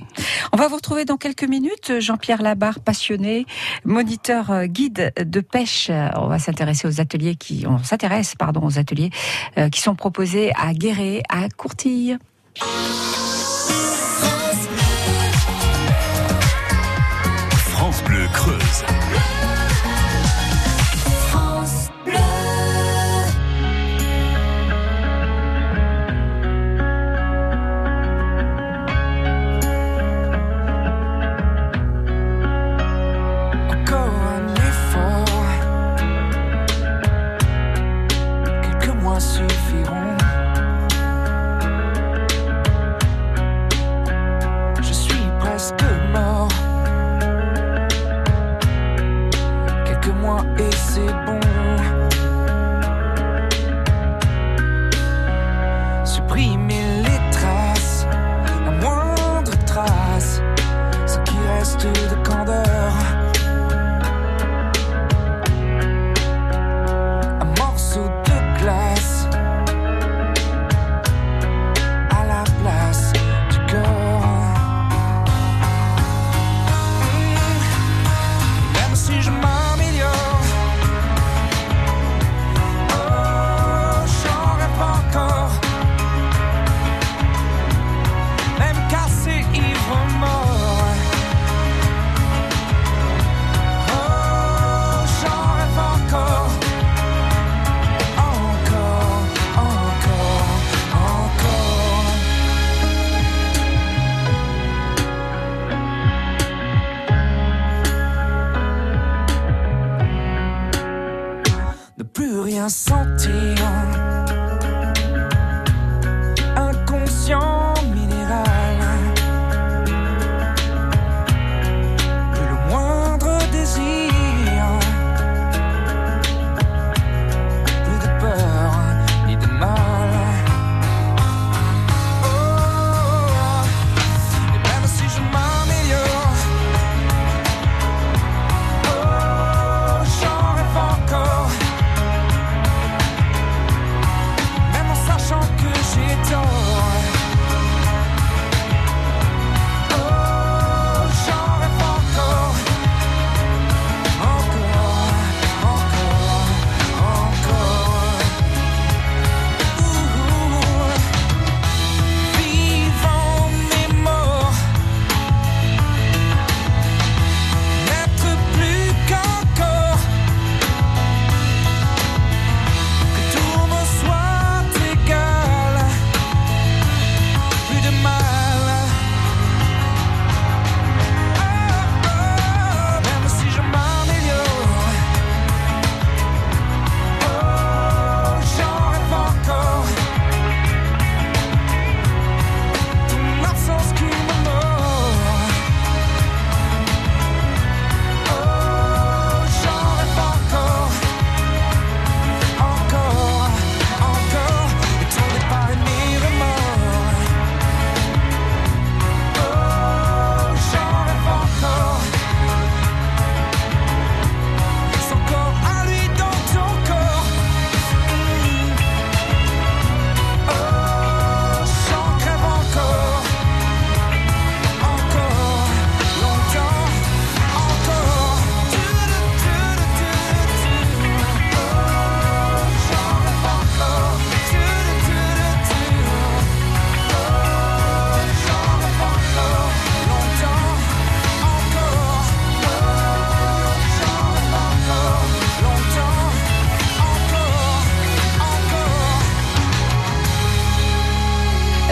On 0.53 0.57
va 0.57 0.67
vous 0.67 0.75
retrouver 0.75 1.05
dans 1.05 1.17
quelques 1.17 1.47
minutes. 1.47 1.93
Jean-Pierre 1.99 2.41
Labarre, 2.41 2.79
passionné, 2.79 3.45
moniteur 3.85 4.51
euh, 4.51 4.65
guide 4.65 5.13
de 5.17 5.39
pêche. 5.41 5.89
On 6.15 6.27
va 6.27 6.39
s'intéresser 6.39 6.87
aux 6.87 7.01
ateliers 7.01 7.35
qui, 7.35 7.65
on 7.67 7.77
s'intéresse, 7.83 8.35
pardon, 8.35 8.61
aux 8.65 8.77
ateliers 8.79 9.09
euh, 9.57 9.69
qui 9.69 9.81
sont 9.81 9.95
proposés 9.95 10.51
à 10.55 10.73
Guéret, 10.73 11.23
à 11.29 11.49
Courtille. 11.49 12.17
Creuse. 18.43 19.22
Supprimer 56.63 57.03
les 57.03 57.31
traces, 57.31 58.07
la 58.65 58.71
moindre 58.71 59.51
trace, 59.65 60.41
ce 61.05 61.17
qui 61.19 61.37
reste 61.57 61.85
de 61.85 62.22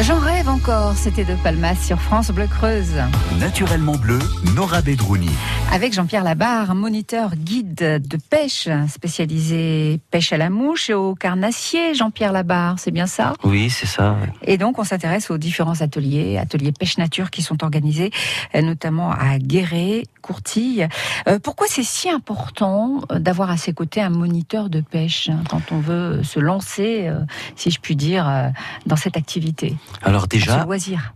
J'en 0.02 0.18
rêve 0.18 0.50
encore, 0.50 0.94
c'était 0.96 1.24
de 1.24 1.36
Palmas 1.36 1.76
sur 1.76 2.02
France 2.02 2.32
Bleu 2.32 2.48
Creuse. 2.48 2.96
Naturellement 3.40 3.98
bleu, 3.98 4.18
Nora 4.56 4.82
Bedrouni. 4.82 5.30
Avec 5.72 5.94
Jean-Pierre 5.94 6.24
Labarre, 6.24 6.74
moniteur 6.74 7.36
guide 7.36 7.76
de 7.76 8.18
pêche, 8.18 8.68
spécialisé 8.90 10.00
pêche 10.10 10.34
à 10.34 10.38
la 10.38 10.50
mouche 10.50 10.90
et 10.90 10.96
au 10.96 11.14
carnassier. 11.14 11.94
Jean-Pierre 11.94 12.32
Labarre, 12.32 12.80
c'est 12.80 12.90
bien 12.90 13.06
ça? 13.06 13.34
Oui, 13.44 13.70
c'est 13.70 13.86
ça. 13.86 14.18
Et 14.42 14.58
donc, 14.58 14.80
on 14.80 14.84
s'intéresse 14.84 15.30
aux 15.30 15.38
différents 15.38 15.82
ateliers, 15.82 16.38
ateliers 16.40 16.72
pêche 16.72 16.98
nature 16.98 17.30
qui 17.30 17.44
sont 17.44 17.64
organisés, 17.64 18.10
euh, 18.56 18.62
notamment 18.64 19.12
à 19.12 19.38
Guéret, 19.38 20.04
Courtille. 20.22 20.88
Euh, 21.28 21.38
pourquoi 21.40 21.68
c'est 21.70 21.84
si 21.84 22.10
important 22.10 23.02
euh, 23.12 23.20
d'avoir 23.20 23.52
à 23.52 23.58
ses 23.58 23.74
côtés 23.74 24.02
un 24.02 24.10
moniteur 24.10 24.70
de 24.70 24.82
pêche 24.82 25.30
hein, 25.30 25.44
quand 25.50 25.72
on 25.72 25.80
veut 25.80 26.24
se 26.24 26.40
lancer, 26.40 27.08
euh, 27.08 27.20
si 27.56 27.70
je 27.70 27.80
puis 27.80 27.96
dire, 27.96 28.28
euh, 28.28 28.50
dans 28.88 28.96
cette 28.96 29.16
activité? 29.16 29.76
Alors 30.02 30.28
déjà, 30.28 30.66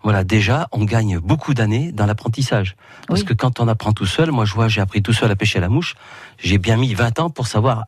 Voilà, 0.03 0.23
déjà, 0.23 0.67
on 0.71 0.83
gagne 0.85 1.19
beaucoup 1.19 1.53
d'années 1.53 1.91
dans 1.91 2.05
l'apprentissage. 2.05 2.75
Parce 3.07 3.21
Oui. 3.21 3.25
que 3.25 3.33
quand 3.33 3.59
on 3.59 3.67
apprend 3.67 3.93
tout 3.93 4.05
seul, 4.05 4.31
moi 4.31 4.45
je 4.45 4.53
vois, 4.53 4.67
j'ai 4.67 4.81
appris 4.81 5.01
tout 5.01 5.13
seul 5.13 5.31
à 5.31 5.35
pêcher 5.35 5.57
à 5.59 5.61
la 5.61 5.69
mouche, 5.69 5.95
j'ai 6.38 6.57
bien 6.57 6.77
mis 6.77 6.93
20 6.93 7.19
ans 7.19 7.29
pour 7.29 7.47
savoir, 7.47 7.85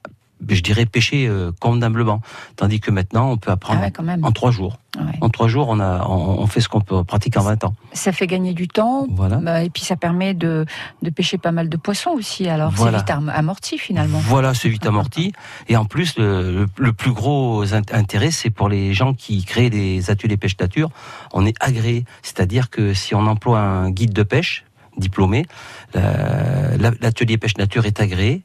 je 0.48 0.62
dirais, 0.62 0.86
pêcher 0.86 1.28
euh, 1.28 1.52
convenablement. 1.60 2.22
Tandis 2.56 2.80
que 2.80 2.92
maintenant, 2.92 3.32
on 3.32 3.38
peut 3.38 3.50
Ah 3.50 3.54
apprendre 3.54 3.82
ouais, 3.82 3.92
même. 4.04 4.24
en 4.24 4.32
trois 4.32 4.52
jours. 4.52 4.78
Ouais. 4.98 5.04
En 5.22 5.30
trois 5.30 5.48
jours, 5.48 5.68
on, 5.70 5.80
a, 5.80 6.06
on, 6.08 6.40
on 6.42 6.48
fait 6.48 6.62
ce 6.62 6.70
qu'on 6.70 6.82
peut 6.82 7.04
pratiquer 7.04 7.38
en 7.40 7.44
20 7.44 7.64
ans. 7.66 7.76
Ça 7.94 8.12
fait 8.12 8.26
gagner 8.28 8.54
du 8.54 8.68
temps. 8.68 9.06
Voilà. 9.12 9.38
bah, 9.38 9.64
Et 9.64 9.70
puis 9.70 9.84
ça 9.84 9.96
permet 9.96 10.34
de, 10.34 10.66
de 11.02 11.10
pêcher 11.10 11.38
pas 11.38 11.52
mal 11.52 11.70
de 11.70 11.78
poissons 11.78 12.12
aussi. 12.12 12.48
Alors 12.48 12.72
Voilà. 12.72 13.00
c'est 13.00 13.04
vite 13.04 13.12
am- 13.12 13.30
amorti 13.30 13.78
finalement. 13.78 14.20
Voilà, 14.20 14.54
c'est 14.54 14.70
vite 14.70 14.86
amorti. 14.86 15.34
Et 15.70 15.76
en 15.78 15.86
plus, 15.86 16.18
le, 16.18 16.52
le- 16.52 16.68
le 16.78 16.94
plus 16.94 17.12
gros 17.12 17.64
int- 17.66 17.94
intérêt, 17.94 18.32
c'est 18.32 18.50
pour 18.50 18.70
les 18.70 18.94
gens 18.94 19.14
qui 19.14 19.44
créent 19.44 19.70
des 19.70 20.10
ateliers 20.10 20.38
pêche 20.38 20.58
nature. 20.60 20.90
On 21.34 21.46
est 21.46 21.56
agréé, 21.60 22.06
c'est-à-dire 22.24 22.70
que 22.70 22.94
si 22.94 23.14
on 23.14 23.28
emploie 23.28 23.60
un 23.60 23.92
guide 23.92 24.14
de 24.14 24.24
pêche 24.24 24.66
diplômé, 24.98 25.46
la- 25.94 26.92
l'atelier 27.02 27.38
pêche 27.38 27.58
nature 27.58 27.86
est 27.86 28.00
agréé. 28.00 28.44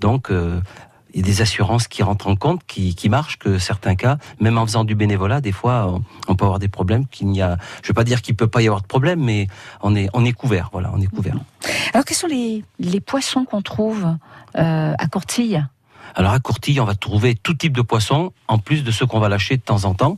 Donc, 0.00 0.30
euh, 0.30 0.60
il 1.14 1.20
y 1.20 1.22
a 1.22 1.26
des 1.26 1.42
assurances 1.42 1.88
qui 1.88 2.02
rentrent 2.02 2.28
en 2.28 2.36
compte, 2.36 2.62
qui, 2.66 2.94
qui 2.94 3.08
marchent, 3.08 3.38
que 3.38 3.58
certains 3.58 3.94
cas, 3.94 4.18
même 4.40 4.58
en 4.58 4.66
faisant 4.66 4.84
du 4.84 4.94
bénévolat, 4.94 5.40
des 5.40 5.52
fois, 5.52 6.00
on, 6.28 6.34
peut 6.34 6.44
avoir 6.44 6.58
des 6.58 6.68
problèmes. 6.68 7.06
Qu'il 7.06 7.28
n'y 7.28 7.42
a, 7.42 7.58
je 7.82 7.88
veux 7.88 7.94
pas 7.94 8.04
dire 8.04 8.22
qu'il 8.22 8.36
peut 8.36 8.46
pas 8.46 8.62
y 8.62 8.66
avoir 8.66 8.82
de 8.82 8.86
problème, 8.86 9.20
mais 9.20 9.48
on 9.82 9.94
est, 9.94 10.08
on 10.12 10.24
est 10.24 10.32
couvert. 10.32 10.70
Voilà, 10.72 10.90
on 10.94 11.00
est 11.00 11.06
couvert. 11.06 11.34
Alors 11.92 12.04
quels 12.04 12.16
sont 12.16 12.26
les, 12.26 12.64
les 12.78 13.00
poissons 13.00 13.44
qu'on 13.44 13.62
trouve 13.62 14.16
euh, 14.56 14.94
à 14.96 15.06
Courtille? 15.08 15.64
Alors 16.14 16.32
à 16.32 16.40
Courtille, 16.40 16.80
on 16.80 16.84
va 16.84 16.94
trouver 16.94 17.34
tout 17.34 17.54
type 17.54 17.76
de 17.76 17.82
poissons, 17.82 18.32
en 18.48 18.58
plus 18.58 18.82
de 18.82 18.90
ceux 18.90 19.06
qu'on 19.06 19.20
va 19.20 19.28
lâcher 19.28 19.56
de 19.56 19.62
temps 19.62 19.84
en 19.84 19.94
temps. 19.94 20.16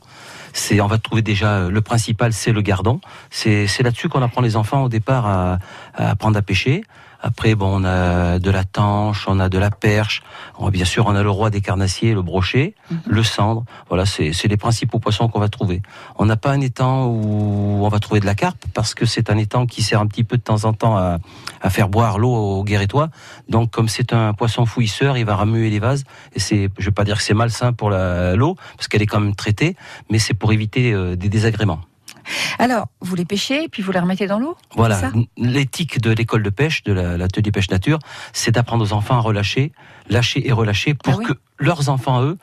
C'est, 0.53 0.81
on 0.81 0.87
va 0.87 0.97
trouver 0.97 1.21
déjà 1.21 1.69
le 1.69 1.81
principal, 1.81 2.33
c'est 2.33 2.51
le 2.51 2.61
gardon. 2.61 2.99
C'est, 3.29 3.67
c'est 3.67 3.83
là-dessus 3.83 4.09
qu'on 4.09 4.21
apprend 4.21 4.41
les 4.41 4.55
enfants 4.55 4.83
au 4.83 4.89
départ 4.89 5.25
à, 5.25 5.59
à 5.95 6.11
apprendre 6.11 6.37
à 6.37 6.41
pêcher. 6.41 6.83
Après, 7.25 7.55
bon, 7.55 7.81
on 7.81 7.85
a 7.85 8.37
de 8.37 8.51
la 8.51 8.65
tanche, 8.65 9.25
on 9.29 9.39
a 9.39 9.47
de 9.47 9.57
la 9.57 9.71
perche. 9.71 10.21
On, 10.59 10.69
bien 10.69 10.83
sûr, 10.83 11.05
on 11.07 11.15
a 11.15 11.23
le 11.23 11.29
roi 11.29 11.49
des 11.49 11.61
carnassiers, 11.61 12.13
le 12.13 12.21
brochet, 12.21 12.75
le 13.07 13.23
cendre. 13.23 13.63
Voilà, 13.87 14.05
c'est, 14.05 14.33
c'est 14.33 14.49
les 14.49 14.57
principaux 14.57 14.99
poissons 14.99 15.29
qu'on 15.29 15.39
va 15.39 15.47
trouver. 15.47 15.81
On 16.17 16.25
n'a 16.25 16.35
pas 16.35 16.51
un 16.51 16.59
étang 16.59 17.05
où 17.05 17.85
on 17.85 17.87
va 17.87 17.99
trouver 17.99 18.19
de 18.19 18.25
la 18.25 18.35
carpe 18.35 18.65
parce 18.73 18.93
que 18.93 19.05
c'est 19.05 19.29
un 19.29 19.37
étang 19.37 19.65
qui 19.65 19.83
sert 19.83 20.01
un 20.01 20.07
petit 20.07 20.25
peu 20.25 20.35
de 20.35 20.41
temps 20.41 20.65
en 20.65 20.73
temps 20.73 20.97
à, 20.97 21.19
à 21.61 21.69
faire 21.69 21.87
boire 21.87 22.19
l'eau 22.19 22.33
aux 22.33 22.63
guérétois. 22.65 23.07
Donc, 23.47 23.71
comme 23.71 23.87
c'est 23.87 24.11
un 24.11 24.33
poisson 24.33 24.65
fouisseur, 24.65 25.17
il 25.17 25.23
va 25.23 25.37
remuer 25.37 25.69
les 25.69 25.79
vases. 25.79 26.03
Et 26.35 26.41
c'est, 26.41 26.69
je 26.77 26.85
vais 26.85 26.91
pas 26.91 27.05
dire 27.05 27.15
que 27.15 27.23
c'est 27.23 27.33
malsain 27.33 27.71
pour 27.71 27.89
l'eau 27.89 28.57
parce 28.75 28.89
qu'elle 28.89 29.01
est 29.01 29.07
quand 29.07 29.21
même 29.21 29.35
traitée, 29.35 29.77
mais 30.09 30.19
c'est 30.19 30.33
pour 30.33 30.51
éviter 30.51 30.91
euh, 30.91 31.15
des 31.15 31.29
désagréments. 31.29 31.79
Alors 32.59 32.87
vous 33.01 33.15
les 33.15 33.25
pêchez 33.25 33.67
puis 33.69 33.81
vous 33.83 33.91
les 33.91 33.99
remettez 33.99 34.27
dans 34.27 34.39
l'eau 34.39 34.55
Voilà, 34.75 35.11
l'éthique 35.37 36.01
de 36.01 36.11
l'école 36.11 36.43
de 36.43 36.49
pêche, 36.49 36.83
de 36.83 36.93
la- 36.93 37.17
l'atelier 37.17 37.51
pêche 37.51 37.69
nature, 37.69 37.99
c'est 38.33 38.51
d'apprendre 38.51 38.83
aux 38.83 38.93
enfants 38.93 39.15
à 39.15 39.19
relâcher, 39.19 39.71
lâcher 40.09 40.47
et 40.47 40.51
relâcher 40.51 40.93
pour 40.93 41.13
Ah 41.13 41.17
oui. 41.19 41.25
que 41.25 41.33
leurs 41.57 41.89
enfants, 41.89 42.21
eux, 42.23 42.37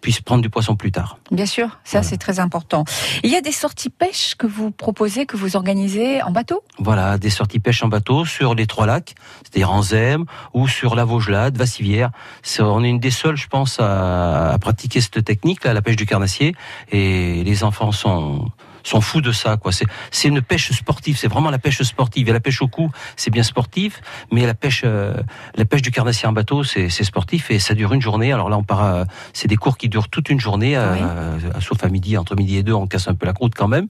puissent 0.00 0.22
prendre 0.22 0.40
du 0.40 0.48
poisson 0.48 0.76
plus 0.76 0.92
tard. 0.92 1.18
Bien 1.30 1.44
sûr, 1.44 1.68
ça 1.84 1.98
Voilà. 1.98 2.02
c'est 2.08 2.16
très 2.16 2.40
important. 2.40 2.86
Il 3.22 3.30
y 3.30 3.36
a 3.36 3.42
des 3.42 3.52
sorties 3.52 3.90
pêche 3.90 4.34
que 4.34 4.46
vous 4.46 4.70
proposez, 4.70 5.26
que 5.26 5.36
vous 5.36 5.56
organisez 5.56 6.22
en 6.22 6.30
bateau? 6.30 6.62
Voilà, 6.78 7.18
des 7.18 7.28
sorties 7.28 7.60
pêche 7.60 7.82
en 7.82 7.88
bateau 7.88 8.24
sur 8.24 8.54
les 8.54 8.66
trois 8.66 8.86
lacs, 8.86 9.14
c'est-à-dire 9.42 9.70
en 9.70 9.82
Zème 9.82 10.24
ou 10.54 10.68
sur 10.68 10.94
la 10.94 11.04
Vaugelade, 11.04 11.58
Vassivière. 11.58 12.12
On 12.60 12.82
est 12.82 12.88
une 12.88 12.98
des 12.98 13.10
seules, 13.10 13.36
je 13.36 13.46
pense, 13.46 13.78
à, 13.78 14.52
à 14.52 14.58
pratiquer 14.58 15.02
cette 15.02 15.22
technique, 15.22 15.64
là, 15.64 15.74
la 15.74 15.82
pêche 15.82 15.96
du 15.96 16.06
carnassier, 16.06 16.54
et 16.90 17.44
les 17.44 17.62
enfants 17.62 17.92
sont 17.92 18.46
sont 18.82 19.00
fous 19.00 19.20
de 19.20 19.32
ça 19.32 19.56
quoi. 19.56 19.72
C'est 19.72 19.86
c'est 20.10 20.28
une 20.28 20.42
pêche 20.42 20.70
sportive. 20.72 21.16
C'est 21.18 21.28
vraiment 21.28 21.50
la 21.50 21.58
pêche 21.58 21.82
sportive. 21.82 22.28
Et 22.28 22.32
la 22.32 22.40
pêche 22.40 22.62
au 22.62 22.68
cou 22.68 22.90
c'est 23.16 23.30
bien 23.30 23.42
sportif 23.42 24.00
mais 24.32 24.46
la 24.46 24.54
pêche 24.54 24.82
euh, 24.84 25.14
la 25.54 25.64
pêche 25.64 25.82
du 25.82 25.90
carnassier 25.90 26.26
en 26.28 26.32
bateau 26.32 26.64
c'est 26.64 26.88
c'est 26.88 27.04
sportif 27.04 27.50
et 27.50 27.58
ça 27.58 27.74
dure 27.74 27.92
une 27.92 28.02
journée. 28.02 28.32
Alors 28.32 28.48
là 28.50 28.56
on 28.58 28.62
part 28.64 28.82
à- 28.82 29.04
c'est 29.32 29.48
des 29.48 29.56
cours 29.56 29.76
qui 29.78 29.88
durent 29.88 30.08
toute 30.08 30.28
une 30.30 30.40
journée 30.40 30.76
euh, 30.76 31.38
sauf 31.60 31.82
à 31.84 31.88
midi 31.88 32.16
entre 32.16 32.36
midi 32.36 32.56
et 32.56 32.62
deux 32.62 32.72
on 32.74 32.86
casse 32.86 33.08
un 33.08 33.14
peu 33.14 33.26
la 33.26 33.32
croûte 33.32 33.54
quand 33.56 33.68
même. 33.68 33.88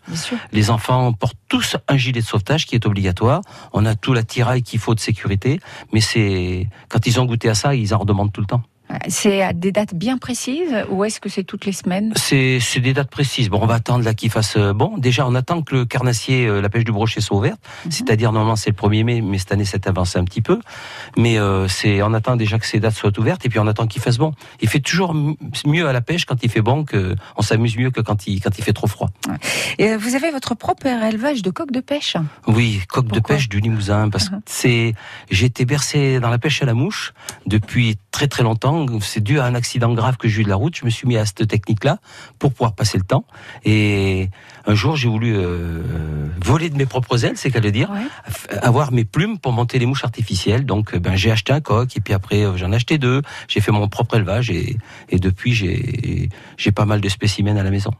Les 0.53 0.70
enfants 0.70 1.12
portent 1.12 1.38
tous 1.48 1.76
un 1.88 1.96
gilet 1.96 2.20
de 2.20 2.26
sauvetage 2.26 2.66
qui 2.66 2.74
est 2.74 2.87
obligatoire. 2.87 3.40
On 3.72 3.85
a 3.87 3.94
tout 3.94 4.12
l'attirail 4.12 4.62
qu'il 4.62 4.79
faut 4.79 4.94
de 4.94 5.00
sécurité, 5.00 5.61
mais 5.92 6.00
c'est 6.00 6.68
quand 6.88 7.07
ils 7.07 7.20
ont 7.20 7.24
goûté 7.24 7.48
à 7.48 7.55
ça, 7.55 7.74
ils 7.74 7.92
en 7.94 7.98
redemandent 7.98 8.33
tout 8.33 8.40
le 8.40 8.46
temps. 8.46 8.62
C'est 9.09 9.42
à 9.42 9.53
des 9.53 9.72
dates 9.72 9.94
bien 9.94 10.18
précises 10.18 10.85
ou 10.90 11.05
est-ce 11.05 11.20
que 11.20 11.29
c'est 11.29 11.44
toutes 11.44 11.66
les 11.66 11.72
semaines? 11.72 12.12
C'est 12.16 12.59
c'est 12.61 12.81
des 12.81 12.92
dates 12.92 13.11
précises. 13.11 13.48
Bon, 13.48 13.61
on 13.62 13.66
va 13.66 13.74
attendre 13.74 14.05
là 14.05 14.14
qu'il 14.14 14.31
fasse 14.31 14.57
euh, 14.57 14.72
bon. 14.72 14.98
Déjà, 14.98 15.26
on 15.26 15.35
attend 15.35 15.62
que 15.62 15.74
le 15.74 15.85
carnassier, 15.85 16.46
euh, 16.46 16.61
la 16.61 16.68
pêche 16.68 16.85
du 16.85 16.92
brochet 16.92 17.20
soit 17.20 17.37
ouverte. 17.37 17.61
C'est-à-dire 17.88 18.33
normalement 18.33 18.57
c'est 18.57 18.70
le 18.70 18.76
1er 18.76 19.05
mai, 19.05 19.20
mais 19.20 19.38
cette 19.38 19.53
année 19.53 19.64
c'est 19.64 19.87
avancé 19.87 20.18
un 20.18 20.24
petit 20.24 20.42
peu. 20.42 20.61
Mais 21.16 21.38
euh, 21.38 21.68
c'est 21.68 22.03
on 22.03 22.12
attend 22.14 22.37
déjà 22.37 22.59
que 22.59 22.66
ces 22.66 22.81
dates 22.81 22.94
soient 22.94 23.18
ouvertes 23.18 23.44
et 23.46 23.48
puis 23.48 23.59
on 23.59 23.66
attend 23.66 23.87
qu'il 23.87 24.03
fasse 24.03 24.18
bon. 24.18 24.33
Il 24.61 24.68
fait 24.68 24.81
toujours 24.81 25.14
mieux 25.64 25.87
à 25.88 25.92
la 25.92 26.00
pêche 26.00 26.24
quand 26.24 26.42
il 26.42 26.50
fait 26.50 26.62
bon 26.62 26.85
que 26.85 27.14
on 27.37 27.42
s'amuse 27.42 27.76
mieux 27.76 27.90
que 27.90 28.00
quand 28.00 28.26
il 28.26 28.40
quand 28.40 28.59
il 28.59 28.64
fait 28.64 28.72
trop 28.72 28.87
froid. 28.87 29.11
Et 29.79 29.96
vous 29.96 30.14
avez 30.14 30.31
votre 30.31 30.55
propre 30.55 30.87
élevage 30.87 31.42
de 31.42 31.50
coqs 31.50 31.72
de 31.72 31.81
pêche? 31.81 32.16
Oui, 32.46 32.81
coq 32.88 33.07
de 33.07 33.20
pêche 33.20 33.48
du 33.48 33.61
Limousin, 33.61 34.09
parce 34.11 34.29
que 34.29 34.37
c'est, 34.46 34.94
j'ai 35.31 35.46
été 35.46 35.64
bercé 35.64 36.20
dans 36.20 36.31
la 36.31 36.38
pêche 36.38 36.62
à 36.62 36.66
la 36.66 36.74
mouche 36.74 37.12
depuis 37.46 37.96
très 38.11 38.29
très 38.29 38.42
longtemps. 38.42 38.80
C'est 39.01 39.23
dû 39.23 39.40
à 39.40 39.45
un 39.45 39.55
accident 39.55 39.93
grave 39.95 40.16
que 40.16 40.29
j'ai 40.29 40.43
eu 40.43 40.45
de 40.45 40.49
la 40.49 40.57
route. 40.57 40.77
Je 40.77 40.85
me 40.85 40.90
suis 40.90 41.07
mis 41.09 41.16
à 41.16 41.25
cette 41.27 41.47
technique-là 41.49 41.99
pour 42.38 42.53
pouvoir 42.53 42.73
passer 42.75 42.99
le 42.99 43.05
temps. 43.05 43.25
Et 43.64 44.29
un 44.66 44.75
jour, 44.75 44.97
j'ai 44.97 45.09
voulu 45.09 45.35
euh, 45.37 45.83
voler 46.43 46.71
de 46.71 46.77
mes 46.77 46.87
propres 46.87 47.25
ailes, 47.25 47.37
c'est 47.37 47.51
qu'à 47.51 47.61
le 47.61 47.71
dire, 47.73 47.90
Ouais. 47.90 48.59
avoir 48.62 48.93
mes 48.93 49.05
plumes 49.05 49.38
pour 49.38 49.53
monter 49.53 49.79
les 49.79 49.87
mouches 49.87 50.05
artificielles. 50.05 50.64
Donc, 50.66 50.95
euh, 50.95 50.99
ben, 50.99 51.16
j'ai 51.16 51.31
acheté 51.31 51.53
un 51.53 51.61
coq 51.61 51.97
et 51.97 52.01
puis 52.01 52.14
après, 52.14 52.45
euh, 52.45 52.57
j'en 52.57 52.73
ai 52.73 52.77
acheté 52.77 52.99
deux. 52.99 53.23
J'ai 53.49 53.61
fait 53.61 53.73
mon 53.73 53.88
propre 53.88 54.16
élevage 54.16 54.51
et, 54.51 54.77
et 55.09 55.19
depuis, 55.19 55.53
j'ai, 55.55 56.29
pas 56.75 56.85
mal 56.85 57.01
de 57.01 57.09
spécimens 57.09 57.57
à 57.57 57.62
la 57.62 57.71
maison. 57.71 57.90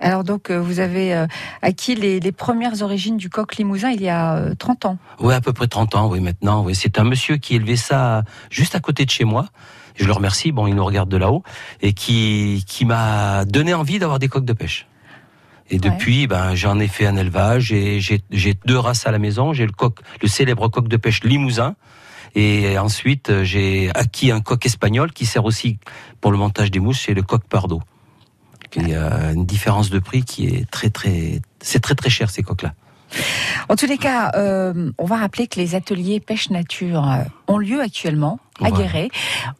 Alors 0.00 0.22
donc 0.22 0.52
vous 0.52 0.78
avez 0.78 1.26
acquis 1.60 1.96
les, 1.96 2.20
les 2.20 2.30
premières 2.30 2.82
origines 2.82 3.16
du 3.16 3.30
coq 3.30 3.56
limousin 3.56 3.90
il 3.90 4.00
y 4.02 4.08
a 4.08 4.36
euh, 4.36 4.54
30 4.54 4.84
ans. 4.84 4.98
Oui, 5.18 5.34
à 5.34 5.40
peu 5.40 5.52
près 5.52 5.66
30 5.66 5.96
ans, 5.96 6.08
oui, 6.08 6.20
maintenant. 6.20 6.62
Oui. 6.62 6.74
C'est 6.76 6.98
un 7.00 7.04
monsieur 7.04 7.36
qui 7.36 7.56
élevait 7.56 7.74
ça 7.74 8.22
juste 8.48 8.76
à 8.76 8.80
côté 8.80 9.04
de 9.04 9.10
chez 9.10 9.24
moi. 9.24 9.46
Je 9.98 10.04
le 10.06 10.12
remercie, 10.12 10.52
bon, 10.52 10.66
il 10.66 10.74
nous 10.74 10.84
regarde 10.84 11.08
de 11.08 11.16
là-haut, 11.16 11.42
et 11.82 11.92
qui, 11.92 12.64
qui 12.66 12.84
m'a 12.84 13.44
donné 13.44 13.74
envie 13.74 13.98
d'avoir 13.98 14.18
des 14.18 14.28
coqs 14.28 14.44
de 14.44 14.52
pêche. 14.52 14.86
Et 15.70 15.74
Ouais. 15.74 15.80
depuis, 15.90 16.26
ben, 16.26 16.54
j'en 16.54 16.78
ai 16.78 16.88
fait 16.88 17.06
un 17.06 17.16
élevage, 17.16 17.72
et 17.72 18.00
j'ai 18.00 18.54
deux 18.64 18.78
races 18.78 19.06
à 19.06 19.10
la 19.10 19.18
maison. 19.18 19.52
J'ai 19.52 19.66
le 19.66 19.72
coq, 19.72 19.98
le 20.22 20.28
célèbre 20.28 20.68
coq 20.68 20.88
de 20.88 20.96
pêche 20.96 21.22
limousin, 21.24 21.74
et 22.34 22.78
ensuite, 22.78 23.42
j'ai 23.42 23.90
acquis 23.94 24.30
un 24.30 24.40
coq 24.40 24.64
espagnol 24.64 25.12
qui 25.12 25.26
sert 25.26 25.44
aussi 25.44 25.78
pour 26.20 26.30
le 26.30 26.38
montage 26.38 26.70
des 26.70 26.78
mouches, 26.80 27.02
c'est 27.06 27.14
le 27.14 27.22
coq 27.22 27.42
pardo. 27.48 27.82
Il 28.76 28.88
y 28.88 28.94
a 28.94 29.32
une 29.32 29.46
différence 29.46 29.90
de 29.90 29.98
prix 29.98 30.22
qui 30.24 30.46
est 30.46 30.70
très, 30.70 30.90
très, 30.90 31.40
c'est 31.60 31.80
très, 31.80 31.94
très 31.94 32.10
cher, 32.10 32.30
ces 32.30 32.42
coqs-là. 32.42 32.74
En 33.68 33.76
tous 33.76 33.86
les 33.86 33.98
cas, 33.98 34.32
euh, 34.34 34.90
on 34.98 35.04
va 35.04 35.16
rappeler 35.16 35.46
que 35.46 35.58
les 35.58 35.74
ateliers 35.74 36.20
pêche 36.20 36.50
nature 36.50 37.08
euh, 37.08 37.22
ont 37.46 37.58
lieu 37.58 37.80
actuellement 37.80 38.38
à. 38.62 38.70
Guéret. 38.70 39.08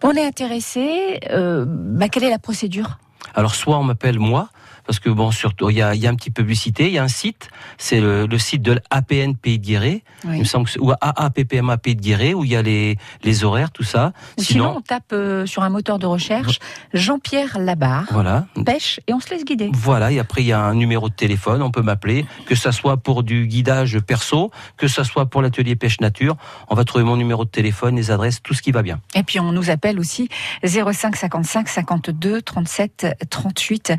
On 0.02 0.12
est 0.12 0.24
intéressé. 0.24 1.20
Euh, 1.30 1.64
bah, 1.66 2.08
quelle 2.08 2.24
est 2.24 2.30
la 2.30 2.38
procédure? 2.38 2.98
Alors 3.34 3.54
soit 3.54 3.78
on 3.78 3.84
m'appelle 3.84 4.18
moi, 4.18 4.48
parce 4.88 5.00
que 5.00 5.10
bon, 5.10 5.30
surtout 5.30 5.68
il 5.68 5.76
y 5.76 5.82
a, 5.82 5.94
y 5.94 6.06
a 6.06 6.10
un 6.10 6.14
petit 6.14 6.30
publicité, 6.30 6.86
il 6.86 6.94
y 6.94 6.98
a 6.98 7.02
un 7.02 7.08
site, 7.08 7.50
c'est 7.76 8.00
le, 8.00 8.24
le 8.24 8.38
site 8.38 8.62
de 8.62 8.72
l'APN 8.90 9.34
Pays 9.36 9.58
de 9.58 9.66
Guéret, 9.66 10.02
il 10.24 10.30
me 10.38 10.44
semble 10.44 10.64
que 10.64 10.70
c'est- 10.72 10.80
ou 10.80 10.92
AAPPMA 10.98 11.76
Pays 11.76 11.94
de 11.94 12.00
Guéret, 12.00 12.32
où 12.32 12.42
il 12.42 12.50
y 12.52 12.56
a 12.56 12.62
les, 12.62 12.96
les 13.22 13.44
horaires, 13.44 13.70
tout 13.70 13.82
ça. 13.82 14.14
Ou 14.38 14.42
Sinon, 14.42 14.76
on 14.78 14.80
tape 14.80 15.12
euh, 15.12 15.44
sur 15.44 15.62
un 15.62 15.68
moteur 15.68 15.98
de 15.98 16.06
recherche 16.06 16.58
Jean-Pierre 16.94 17.58
Labarre, 17.58 18.06
voilà. 18.12 18.46
pêche, 18.64 18.98
et 19.06 19.12
on 19.12 19.20
se 19.20 19.28
laisse 19.28 19.44
guider. 19.44 19.68
Voilà, 19.74 20.10
et 20.10 20.18
après 20.18 20.42
il 20.42 20.46
y 20.46 20.52
a 20.52 20.60
un 20.60 20.74
numéro 20.74 21.10
de 21.10 21.14
téléphone, 21.14 21.60
on 21.60 21.70
peut 21.70 21.82
m'appeler, 21.82 22.24
que 22.46 22.54
ça 22.54 22.72
soit 22.72 22.96
pour 22.96 23.22
du 23.24 23.46
guidage 23.46 23.98
perso, 24.00 24.50
que 24.78 24.88
ça 24.88 25.04
soit 25.04 25.26
pour 25.26 25.42
l'atelier 25.42 25.76
pêche 25.76 26.00
nature, 26.00 26.36
on 26.68 26.74
va 26.74 26.84
trouver 26.84 27.04
mon 27.04 27.16
numéro 27.18 27.44
de 27.44 27.50
téléphone, 27.50 27.94
les 27.96 28.10
adresses, 28.10 28.42
tout 28.42 28.54
ce 28.54 28.62
qui 28.62 28.72
va 28.72 28.80
bien. 28.82 29.00
Et 29.14 29.22
puis 29.22 29.38
on 29.38 29.52
nous 29.52 29.68
appelle 29.68 30.00
aussi 30.00 30.30
05 30.64 31.14
55 31.14 31.68
52 31.68 32.40
37 32.40 33.06
38. 33.28 33.92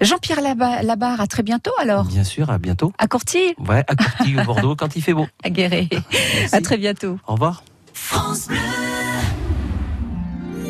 Jean-Pierre 0.00 0.27
Pierre 0.28 0.42
Laba- 0.42 0.82
Labarre, 0.82 1.22
à 1.22 1.26
très 1.26 1.42
bientôt 1.42 1.70
alors. 1.80 2.04
Bien 2.04 2.22
sûr, 2.22 2.50
à 2.50 2.58
bientôt. 2.58 2.92
À 2.98 3.06
Courtille, 3.06 3.54
Ouais, 3.66 3.82
à 3.88 3.96
Courtille, 3.96 4.38
au 4.38 4.44
Bordeaux, 4.44 4.76
quand 4.76 4.94
il 4.94 5.00
fait 5.00 5.14
beau. 5.14 5.26
à 5.42 5.48
Guéret. 5.48 5.88
À 6.52 6.60
très 6.60 6.76
bientôt. 6.76 7.18
Au 7.26 7.32
revoir. 7.32 7.62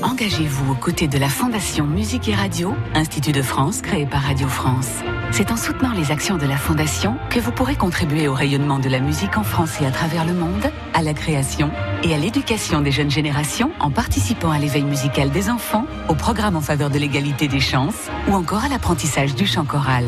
Engagez-vous 0.03 0.73
aux 0.73 0.77
côtés 0.77 1.09
de 1.09 1.19
la 1.19 1.29
Fondation 1.29 1.85
Musique 1.85 2.29
et 2.29 2.35
Radio, 2.35 2.75
Institut 2.95 3.33
de 3.33 3.43
France 3.43 3.83
créé 3.83 4.07
par 4.07 4.23
Radio 4.23 4.47
France. 4.47 4.89
C'est 5.33 5.51
en 5.51 5.57
soutenant 5.57 5.93
les 5.93 6.13
actions 6.13 6.37
de 6.37 6.47
la 6.47 6.57
Fondation 6.57 7.17
que 7.31 7.41
vous 7.41 7.51
pourrez 7.51 7.75
contribuer 7.75 8.29
au 8.29 8.35
rayonnement 8.35 8.79
de 8.79 8.89
la 8.89 9.01
musique 9.01 9.37
en 9.37 9.43
France 9.43 9.81
et 9.81 9.87
à 9.87 9.91
travers 9.91 10.25
le 10.25 10.35
monde, 10.35 10.71
à 10.95 11.03
la 11.03 11.15
création 11.15 11.73
et 12.05 12.15
à 12.15 12.19
l'éducation 12.19 12.81
des 12.81 12.93
jeunes 12.93 13.11
générations 13.11 13.73
en 13.81 13.91
participant 13.91 14.53
à 14.53 14.59
l'éveil 14.59 14.85
musical 14.85 15.31
des 15.31 15.51
enfants, 15.51 15.87
au 16.09 16.15
programme 16.15 16.55
en 16.55 16.61
faveur 16.61 16.91
de 16.91 16.99
l'égalité 16.99 17.49
des 17.49 17.61
chances 17.61 18.09
ou 18.29 18.35
encore 18.35 18.65
à 18.65 18.69
l'apprentissage 18.69 19.35
du 19.35 19.47
chant 19.47 19.65
choral. 19.65 20.05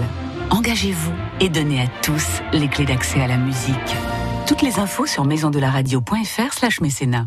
Engagez-vous 0.50 1.12
et 1.40 1.48
donnez 1.48 1.81
à 1.83 1.88
tous 2.03 2.42
les 2.53 2.68
clés 2.68 2.87
d'accès 2.87 3.20
à 3.20 3.26
la 3.26 3.37
musique. 3.37 3.74
Toutes 4.46 4.62
les 4.62 4.79
infos 4.79 5.07
sur 5.07 5.24
maisondelaradio.fr 5.24 6.53
slash 6.53 6.81
mécénat. 6.81 7.26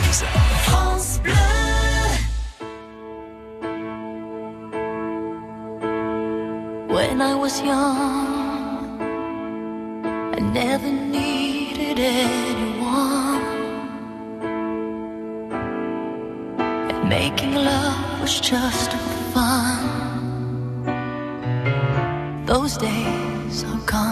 Creuse. 0.11 1.19
When 6.89 7.21
I 7.21 7.35
was 7.35 7.61
young, 7.61 9.01
I 10.35 10.39
never 10.53 10.91
needed 10.91 11.99
anyone. 11.99 13.41
And 16.59 17.09
making 17.09 17.55
love 17.55 18.21
was 18.21 18.39
just 18.39 18.91
fun. 19.33 19.79
Those 22.45 22.77
days 22.77 23.63
are 23.63 23.79
gone. 23.85 24.10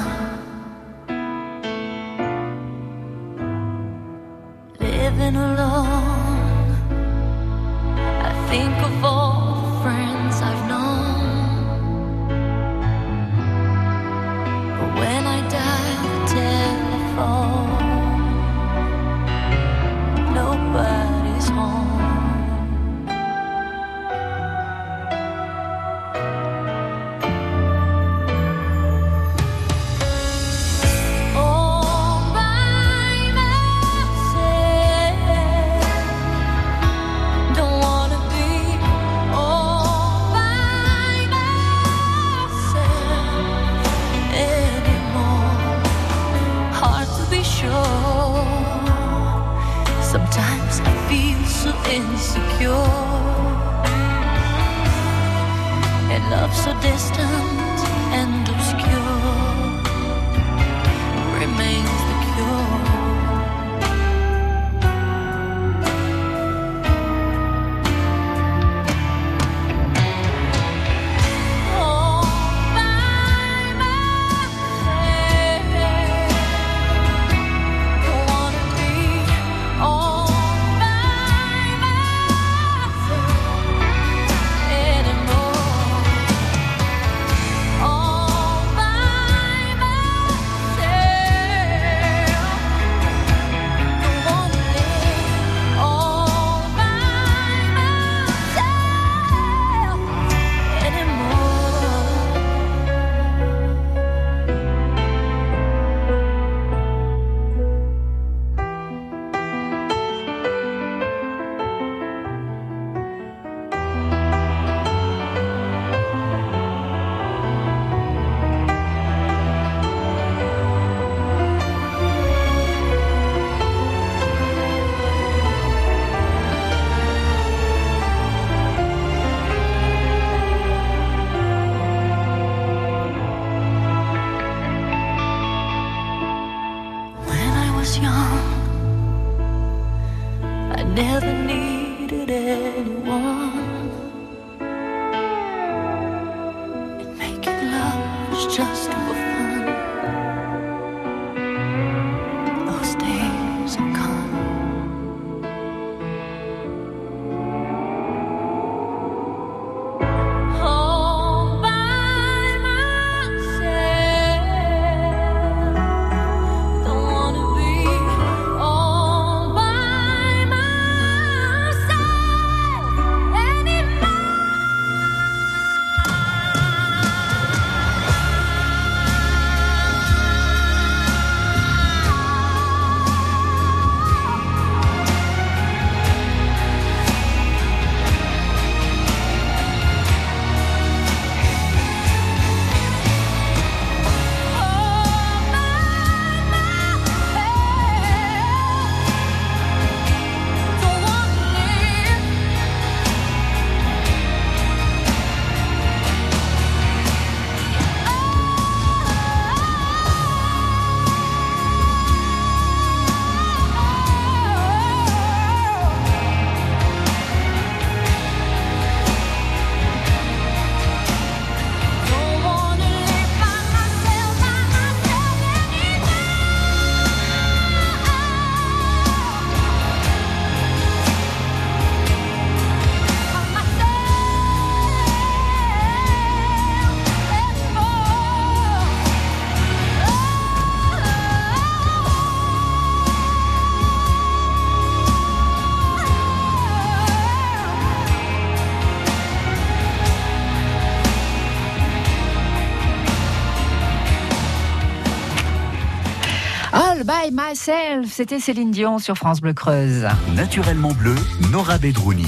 Myself, 257.39 258.11
c'était 258.11 258.39
Céline 258.39 258.71
Dion 258.71 258.99
sur 258.99 259.15
France 259.15 259.39
Bleu 259.39 259.53
Creuse. 259.53 260.05
Naturellement 260.35 260.91
bleu, 260.91 261.15
Nora 261.51 261.77
Bedrouni. 261.77 262.27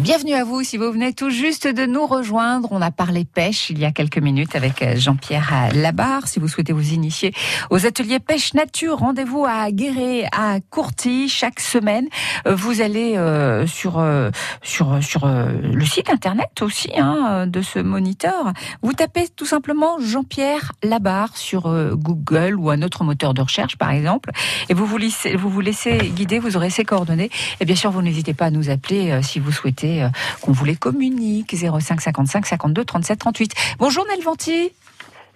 Bienvenue 0.00 0.34
à 0.34 0.44
vous 0.44 0.62
si 0.62 0.76
vous 0.76 0.92
venez 0.92 1.14
tout 1.14 1.30
juste 1.30 1.66
de 1.66 1.86
nous 1.86 2.06
rejoindre. 2.06 2.68
On 2.70 2.82
a 2.82 2.90
parlé 2.90 3.24
pêche 3.24 3.70
il 3.70 3.78
y 3.78 3.86
a 3.86 3.92
quelques 3.92 4.18
minutes 4.18 4.54
avec 4.54 4.82
euh, 4.82 4.94
Jean-Pierre 4.96 5.70
Labarre. 5.72 6.28
Si 6.28 6.38
vous 6.38 6.48
souhaitez 6.48 6.74
vous 6.74 6.92
initier 6.92 7.32
aux 7.70 7.86
ateliers 7.86 8.18
pêche 8.18 8.52
nature, 8.52 8.98
rendez-vous 8.98 9.46
à 9.46 9.70
Guéret, 9.70 10.28
à 10.32 10.60
Courty 10.60 11.30
chaque 11.30 11.60
semaine. 11.60 12.06
Euh, 12.46 12.54
Vous 12.54 12.82
allez 12.82 13.16
euh, 13.16 13.66
sur 13.66 13.98
euh, 13.98 14.30
sur 14.62 15.02
sur 15.02 15.24
euh, 15.24 15.48
le 15.62 15.84
site 15.86 16.10
internet 16.10 16.60
aussi 16.60 16.90
hein, 16.94 17.46
de 17.46 17.62
ce 17.62 17.78
moniteur. 17.78 18.52
Vous 18.82 18.92
tapez 18.92 19.28
tout 19.34 19.46
simplement 19.46 19.98
Jean-Pierre 19.98 20.72
Labarre 20.82 21.38
sur 21.38 21.66
euh, 21.66 21.94
Google 21.94 22.56
ou 22.56 22.68
un 22.68 22.82
autre 22.82 23.02
moteur 23.02 23.32
de 23.32 23.40
recherche 23.40 23.76
par 23.76 23.90
exemple, 23.92 24.30
et 24.68 24.74
vous 24.74 24.84
vous 24.84 24.98
laissez 24.98 25.36
vous 25.36 25.48
vous 25.48 25.62
laissez 25.62 25.96
guider. 26.14 26.38
Vous 26.38 26.56
aurez 26.58 26.70
ses 26.70 26.84
coordonnées. 26.84 27.30
Et 27.60 27.64
bien 27.64 27.76
sûr, 27.76 27.90
vous 27.90 28.02
n'hésitez 28.02 28.34
pas 28.34 28.46
à 28.46 28.50
nous 28.50 28.68
appeler 28.68 29.10
euh, 29.10 29.22
si 29.22 29.40
vous 29.40 29.52
souhaitez 29.52 29.85
euh, 30.02 30.08
qu'on 30.42 30.52
vous 30.52 30.64
les 30.64 30.76
communique 30.76 31.54
05 31.54 32.00
55 32.00 32.46
52 32.46 32.84
37 32.84 33.18
38. 33.18 33.52
Bonjour 33.78 34.04
Nelvanti. 34.06 34.72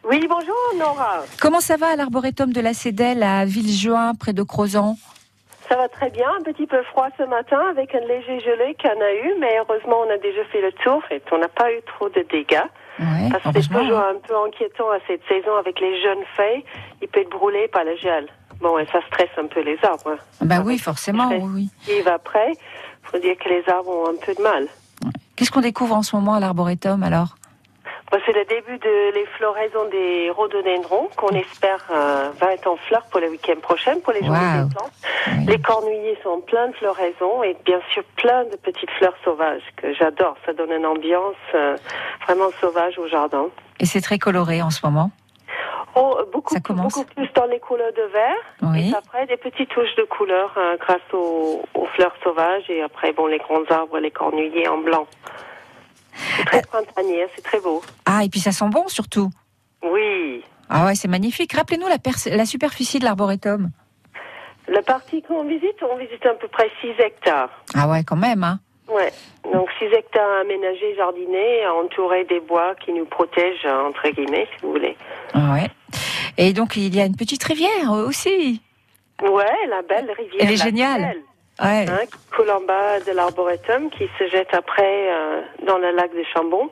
Oui, 0.08 0.26
bonjour 0.28 0.56
Nora. 0.78 1.22
Comment 1.40 1.60
ça 1.60 1.76
va 1.76 1.88
à 1.88 1.96
l'arboretum 1.96 2.52
de 2.52 2.60
la 2.60 2.72
Cédelle 2.74 3.22
à 3.22 3.44
Villejuin, 3.44 4.14
près 4.14 4.32
de 4.32 4.42
Crozan? 4.42 4.96
Ça 5.68 5.76
va 5.76 5.88
très 5.88 6.10
bien, 6.10 6.26
un 6.38 6.42
petit 6.42 6.66
peu 6.66 6.82
froid 6.90 7.08
ce 7.16 7.22
matin 7.24 7.60
avec 7.70 7.94
un 7.94 8.00
léger 8.00 8.40
gelé 8.40 8.74
qu'on 8.82 8.88
a 8.88 9.12
eu, 9.12 9.34
mais 9.38 9.56
heureusement 9.58 9.98
on 10.04 10.10
a 10.10 10.16
déjà 10.18 10.44
fait 10.50 10.60
le 10.62 10.72
tour 10.82 11.00
et 11.12 11.22
on 11.30 11.38
n'a 11.38 11.48
pas 11.48 11.70
eu 11.70 11.80
trop 11.86 12.08
de 12.08 12.24
dégâts. 12.30 12.64
Ouais, 12.98 13.28
Parce 13.30 13.54
que 13.54 13.62
c'est 13.62 13.68
toujours 13.68 13.98
hein. 13.98 14.14
un 14.16 14.18
peu 14.26 14.34
inquiétant 14.46 14.90
à 14.90 14.98
cette 15.06 15.22
saison 15.28 15.54
avec 15.58 15.78
les 15.80 16.02
jeunes 16.02 16.24
feuilles, 16.36 16.64
il 17.00 17.08
peut 17.08 17.20
être 17.20 17.30
brûlé 17.30 17.68
par 17.68 17.84
le 17.84 17.94
gel. 17.96 18.26
Bon, 18.60 18.78
et 18.78 18.86
ça 18.86 18.98
stresse 19.06 19.30
un 19.38 19.46
peu 19.46 19.60
les 19.62 19.78
arbres. 19.84 20.10
hein. 20.10 20.16
Bah 20.42 20.60
oui, 20.64 20.76
forcément, 20.76 21.28
oui. 21.30 21.70
oui. 21.88 21.94
Et 21.94 22.06
après, 22.06 22.52
faut 23.10 23.18
dire 23.18 23.36
que 23.38 23.48
les 23.48 23.62
arbres 23.68 23.90
ont 23.90 24.08
un 24.08 24.16
peu 24.24 24.34
de 24.34 24.42
mal. 24.42 24.66
Qu'est-ce 25.36 25.50
qu'on 25.50 25.60
découvre 25.60 25.94
en 25.94 26.02
ce 26.02 26.14
moment 26.16 26.34
à 26.34 26.40
l'arboretum 26.40 27.02
alors? 27.02 27.36
C'est 28.26 28.32
le 28.36 28.44
début 28.44 28.76
de 28.78 29.14
les 29.14 29.24
floraisons 29.38 29.88
des 29.90 30.30
rhododendrons 30.30 31.08
qu'on 31.16 31.28
espère 31.30 31.84
euh, 31.92 32.30
va 32.40 32.52
être 32.54 32.66
en 32.66 32.76
fleurs 32.76 33.04
pour 33.10 33.20
le 33.20 33.28
week-end 33.28 33.58
prochain 33.62 33.94
pour 34.02 34.12
les 34.12 34.20
journées 34.24 34.38
Wow. 34.40 34.64
des 34.68 34.74
plantes. 34.74 35.48
Les 35.48 35.58
cornuiers 35.60 36.18
sont 36.22 36.40
pleins 36.40 36.68
de 36.68 36.72
floraisons 36.74 37.42
et 37.44 37.56
bien 37.64 37.80
sûr 37.92 38.02
plein 38.16 38.44
de 38.44 38.56
petites 38.56 38.90
fleurs 38.98 39.14
sauvages 39.24 39.62
que 39.76 39.94
j'adore. 39.94 40.36
Ça 40.44 40.52
donne 40.52 40.72
une 40.72 40.86
ambiance 40.86 41.34
euh, 41.54 41.76
vraiment 42.26 42.50
sauvage 42.60 42.98
au 42.98 43.06
jardin. 43.08 43.46
Et 43.78 43.86
c'est 43.86 44.00
très 44.00 44.18
coloré 44.18 44.60
en 44.60 44.70
ce 44.70 44.84
moment? 44.84 45.10
Oh, 45.96 46.18
beaucoup, 46.32 46.54
Ça 46.54 46.60
commence. 46.60 46.94
beaucoup 46.94 47.14
plus 47.14 47.28
dans 47.34 47.46
les 47.46 47.58
couleurs 47.58 47.92
de 47.92 48.02
vert. 48.12 48.36
Oui. 48.62 48.90
Et 48.90 48.94
après, 48.94 49.26
des 49.26 49.36
petites 49.36 49.68
touches 49.70 49.94
de 49.96 50.04
couleur 50.04 50.52
euh, 50.56 50.76
grâce 50.78 51.00
aux, 51.12 51.62
aux 51.74 51.86
fleurs 51.96 52.14
sauvages. 52.22 52.68
Et 52.68 52.82
après, 52.82 53.12
bon, 53.12 53.26
les 53.26 53.38
grands 53.38 53.64
arbres, 53.70 53.98
les 53.98 54.10
cornuiers 54.10 54.68
en 54.68 54.78
blanc. 54.78 55.06
C'est 56.14 56.42
Euh. 56.42 56.44
très 56.46 56.62
printanier, 56.62 57.26
c'est 57.34 57.42
très 57.42 57.60
beau. 57.60 57.82
Ah, 58.06 58.24
et 58.24 58.28
puis 58.28 58.40
ça 58.40 58.52
sent 58.52 58.68
bon 58.70 58.86
surtout. 58.88 59.30
Oui. 59.82 60.44
Ah 60.68 60.86
ouais, 60.86 60.94
c'est 60.94 61.08
magnifique. 61.08 61.52
Rappelez-nous 61.54 61.88
la, 61.88 61.96
la 62.36 62.44
superficie 62.46 62.98
de 63.00 63.04
l'arboretum. 63.04 63.70
La 64.68 64.82
partie 64.82 65.22
qu'on 65.22 65.42
visite, 65.44 65.82
on 65.82 65.96
visite 65.96 66.24
à 66.26 66.34
peu 66.34 66.46
près 66.46 66.70
6 66.80 66.90
hectares. 67.00 67.50
Ah 67.74 67.88
ouais, 67.88 68.04
quand 68.04 68.16
même, 68.16 68.44
hein. 68.44 68.60
Ouais. 68.90 69.12
Donc 69.52 69.68
6 69.78 69.84
hectares 69.86 70.40
aménagés, 70.40 70.94
jardinés, 70.96 71.66
entourés 71.68 72.24
des 72.24 72.40
bois 72.40 72.74
qui 72.84 72.92
nous 72.92 73.04
protègent, 73.04 73.66
entre 73.66 74.08
guillemets, 74.10 74.46
si 74.54 74.62
vous 74.64 74.72
voulez. 74.72 74.96
Ah 75.34 75.52
ouais. 75.54 75.68
Et 76.38 76.52
donc 76.52 76.76
il 76.76 76.94
y 76.94 77.00
a 77.00 77.04
une 77.04 77.16
petite 77.16 77.42
rivière 77.44 77.90
aussi. 77.92 78.60
Ouais, 79.22 79.66
la 79.68 79.82
belle 79.82 80.10
rivière. 80.16 80.40
Elle 80.40 80.52
est 80.52 80.62
géniale. 80.62 81.00
Belle, 81.02 81.22
Ouais. 81.62 81.84
hein, 81.90 82.06
qui 82.06 82.34
coule 82.34 82.50
en 82.50 82.62
bas 82.62 83.00
de 83.00 83.12
l'arboretum, 83.12 83.90
qui 83.90 84.08
se 84.18 84.26
jette 84.28 84.54
après 84.54 85.12
euh, 85.12 85.42
dans 85.66 85.76
le 85.76 85.90
lac 85.90 86.10
de 86.14 86.22
Chambon, 86.32 86.70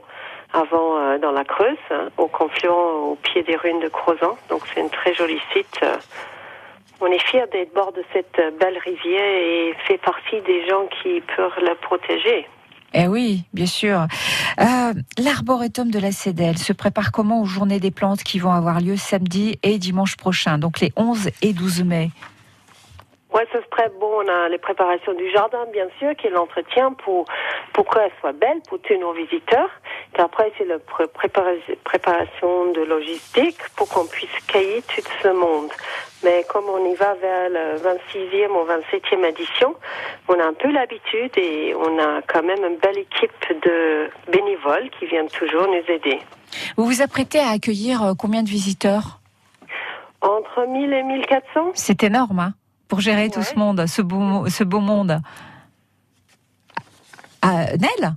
avant 0.54 0.96
euh, 0.98 1.18
dans 1.18 1.30
la 1.32 1.44
Creuse, 1.44 1.76
hein, 1.90 2.08
au 2.16 2.26
confluent 2.26 2.70
au 2.70 3.18
pied 3.22 3.42
des 3.42 3.56
ruines 3.56 3.80
de 3.80 3.88
Crozan. 3.88 4.38
Donc 4.48 4.62
c'est 4.72 4.80
un 4.80 4.88
très 4.88 5.12
joli 5.12 5.38
site. 5.52 5.78
euh. 5.82 5.96
On 7.00 7.06
est 7.06 7.22
fiers 7.30 7.46
d'être 7.52 7.72
bord 7.74 7.92
de 7.92 8.02
cette 8.12 8.40
belle 8.58 8.78
rivière 8.84 9.34
et 9.40 9.74
fait 9.86 9.98
partie 9.98 10.40
des 10.46 10.66
gens 10.68 10.86
qui 11.02 11.20
peuvent 11.36 11.64
la 11.64 11.74
protéger. 11.76 12.46
Eh 12.94 13.06
oui, 13.06 13.44
bien 13.52 13.66
sûr. 13.66 14.06
Euh, 14.60 14.94
L'arboretum 15.18 15.90
de 15.90 15.98
la 15.98 16.10
Cédelle 16.10 16.58
se 16.58 16.72
prépare 16.72 17.12
comment 17.12 17.42
aux 17.42 17.44
journées 17.44 17.80
des 17.80 17.90
plantes 17.90 18.22
qui 18.22 18.38
vont 18.38 18.50
avoir 18.50 18.80
lieu 18.80 18.96
samedi 18.96 19.58
et 19.62 19.78
dimanche 19.78 20.16
prochain, 20.16 20.58
donc 20.58 20.80
les 20.80 20.92
11 20.96 21.28
et 21.42 21.52
12 21.52 21.84
mai? 21.84 22.10
Ouais, 23.38 23.46
ça 23.52 23.62
se 23.62 23.68
prête. 23.68 23.92
Bon, 24.00 24.10
on 24.24 24.26
a 24.28 24.48
les 24.48 24.58
préparations 24.58 25.12
du 25.14 25.30
jardin, 25.30 25.64
bien 25.72 25.86
sûr, 26.00 26.16
qui 26.16 26.26
est 26.26 26.30
l'entretien 26.30 26.92
pour, 26.92 27.24
pour 27.72 27.88
qu'elle 27.88 28.10
soit 28.18 28.32
belle 28.32 28.60
pour 28.68 28.80
tous 28.80 28.98
nos 28.98 29.12
visiteurs. 29.12 29.70
Puis 30.12 30.20
après, 30.22 30.50
c'est 30.58 30.64
la 30.64 30.80
pré- 30.80 31.04
prépara- 31.06 31.54
préparation 31.84 32.72
de 32.72 32.80
logistique 32.80 33.58
pour 33.76 33.88
qu'on 33.88 34.06
puisse 34.06 34.28
cueillir 34.48 34.82
tout 34.88 35.02
ce 35.22 35.28
monde. 35.28 35.70
Mais 36.24 36.44
comme 36.52 36.64
on 36.68 36.84
y 36.84 36.96
va 36.96 37.14
vers 37.14 37.48
le 37.48 37.76
26e 37.78 38.50
ou 38.50 38.66
27e 38.66 39.24
édition, 39.24 39.76
on 40.26 40.34
a 40.40 40.44
un 40.44 40.54
peu 40.54 40.72
l'habitude 40.72 41.30
et 41.36 41.76
on 41.76 41.96
a 42.00 42.20
quand 42.26 42.42
même 42.42 42.64
une 42.64 42.78
belle 42.78 42.98
équipe 42.98 43.62
de 43.62 44.10
bénévoles 44.32 44.90
qui 44.98 45.06
viennent 45.06 45.28
toujours 45.28 45.68
nous 45.68 45.94
aider. 45.94 46.18
Vous 46.76 46.86
vous 46.86 47.02
apprêtez 47.02 47.38
à 47.38 47.50
accueillir 47.50 48.02
euh, 48.02 48.12
combien 48.18 48.42
de 48.42 48.48
visiteurs? 48.48 49.20
Entre 50.22 50.66
1000 50.66 50.92
et 50.92 51.02
1400 51.04 51.70
C'est 51.74 52.02
énorme, 52.02 52.40
hein, 52.40 52.52
pour 52.88 53.00
gérer 53.00 53.30
tout 53.30 53.42
ce 53.42 53.54
monde, 53.54 53.86
ce 53.86 54.02
beau, 54.02 54.48
ce 54.48 54.64
beau 54.64 54.80
monde. 54.80 55.20
Ah, 57.42 57.66
Nel 57.78 58.16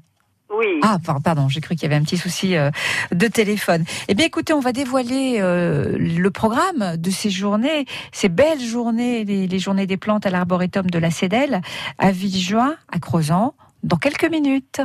Oui. 0.49 0.65
Ah, 0.82 0.97
par- 1.05 1.22
pardon, 1.22 1.47
j'ai 1.49 1.61
cru 1.61 1.76
qu'il 1.76 1.84
y 1.84 1.86
avait 1.86 1.95
un 1.95 2.03
petit 2.03 2.17
souci 2.17 2.55
euh, 2.55 2.72
de 3.11 3.28
téléphone. 3.28 3.84
Eh 4.07 4.15
bien, 4.15 4.26
écoutez, 4.26 4.53
on 4.53 4.59
va 4.59 4.72
dévoiler 4.74 5.38
euh, 5.39 5.95
le 5.97 6.32
programme 6.32 6.97
de 6.97 7.09
ces 7.11 7.30
journées, 7.30 7.86
ces 8.11 8.30
belles 8.30 8.59
journées, 8.61 9.24
les, 9.26 9.47
les 9.47 9.59
journées 9.59 9.86
des 9.88 9.97
plantes 9.97 10.26
à 10.26 10.30
l'arboretum 10.30 10.89
de 10.89 10.99
la 10.99 11.11
Cédelle, 11.11 11.61
à 11.99 12.11
Villejuin, 12.11 12.76
à 12.91 12.99
Crozan, 12.99 13.53
dans 13.84 13.97
quelques 13.97 14.30
minutes. 14.30 14.82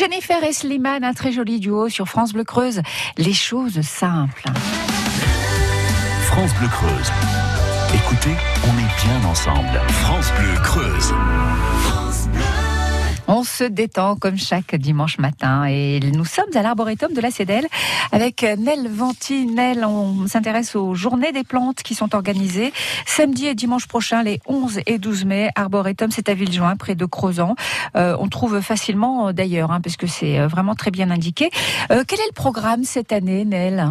Jennifer 0.00 0.42
et 0.42 0.54
Slimane, 0.54 1.04
un 1.04 1.12
très 1.12 1.30
joli 1.30 1.60
duo 1.60 1.90
sur 1.90 2.08
France 2.08 2.32
Bleu 2.32 2.42
Creuse. 2.42 2.80
Les 3.18 3.34
choses 3.34 3.82
simples. 3.82 4.44
France 6.22 6.54
Bleu 6.54 6.68
Creuse. 6.68 7.12
Écoutez, 7.94 8.34
on 8.64 8.78
est 8.78 9.04
bien 9.04 9.28
ensemble. 9.28 9.78
France 9.88 10.32
Bleu 10.38 10.54
Creuse. 10.62 11.12
On 13.32 13.44
se 13.44 13.62
détend 13.62 14.16
comme 14.16 14.36
chaque 14.36 14.74
dimanche 14.74 15.18
matin 15.18 15.64
et 15.64 16.00
nous 16.00 16.24
sommes 16.24 16.50
à 16.56 16.62
l'arboretum 16.62 17.12
de 17.12 17.20
la 17.20 17.30
Cédelle 17.30 17.68
avec 18.10 18.42
Nel 18.42 18.88
Venti. 18.88 19.46
Nel, 19.46 19.84
on 19.84 20.26
s'intéresse 20.26 20.74
aux 20.74 20.96
journées 20.96 21.30
des 21.30 21.44
plantes 21.44 21.84
qui 21.84 21.94
sont 21.94 22.16
organisées 22.16 22.72
samedi 23.06 23.46
et 23.46 23.54
dimanche 23.54 23.86
prochain, 23.86 24.24
les 24.24 24.40
11 24.46 24.80
et 24.84 24.98
12 24.98 25.26
mai. 25.26 25.50
Arboretum, 25.54 26.10
c'est 26.10 26.28
à 26.28 26.34
Villejoin, 26.34 26.74
près 26.74 26.96
de 26.96 27.04
Crozan. 27.04 27.54
Euh, 27.94 28.16
on 28.18 28.26
trouve 28.26 28.60
facilement 28.62 29.28
euh, 29.28 29.32
d'ailleurs, 29.32 29.70
hein, 29.70 29.80
parce 29.80 29.96
que 29.96 30.08
c'est 30.08 30.40
euh, 30.40 30.48
vraiment 30.48 30.74
très 30.74 30.90
bien 30.90 31.08
indiqué. 31.12 31.50
Euh, 31.92 32.02
quel 32.08 32.18
est 32.18 32.26
le 32.26 32.34
programme 32.34 32.82
cette 32.82 33.12
année, 33.12 33.44
Nel? 33.44 33.90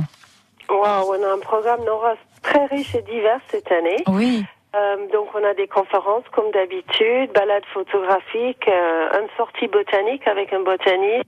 Wow, 0.70 1.14
on 1.16 1.24
a 1.24 1.34
un 1.34 1.40
programme 1.40 1.80
Nora, 1.86 2.16
très 2.42 2.66
riche 2.66 2.94
et 2.94 3.04
divers 3.04 3.40
cette 3.50 3.72
année. 3.72 4.04
Oui. 4.08 4.44
Euh, 4.76 4.98
donc 5.12 5.30
on 5.34 5.44
a 5.44 5.54
des 5.56 5.68
conférences 5.68 6.24
comme 6.32 6.52
d'habitude, 6.52 7.32
balades 7.34 7.66
photographiques, 7.74 8.68
euh, 8.68 9.20
une 9.22 9.28
sortie 9.36 9.68
botanique 9.68 10.28
avec 10.28 10.54
un 10.54 10.62
botaniste. 10.64 11.26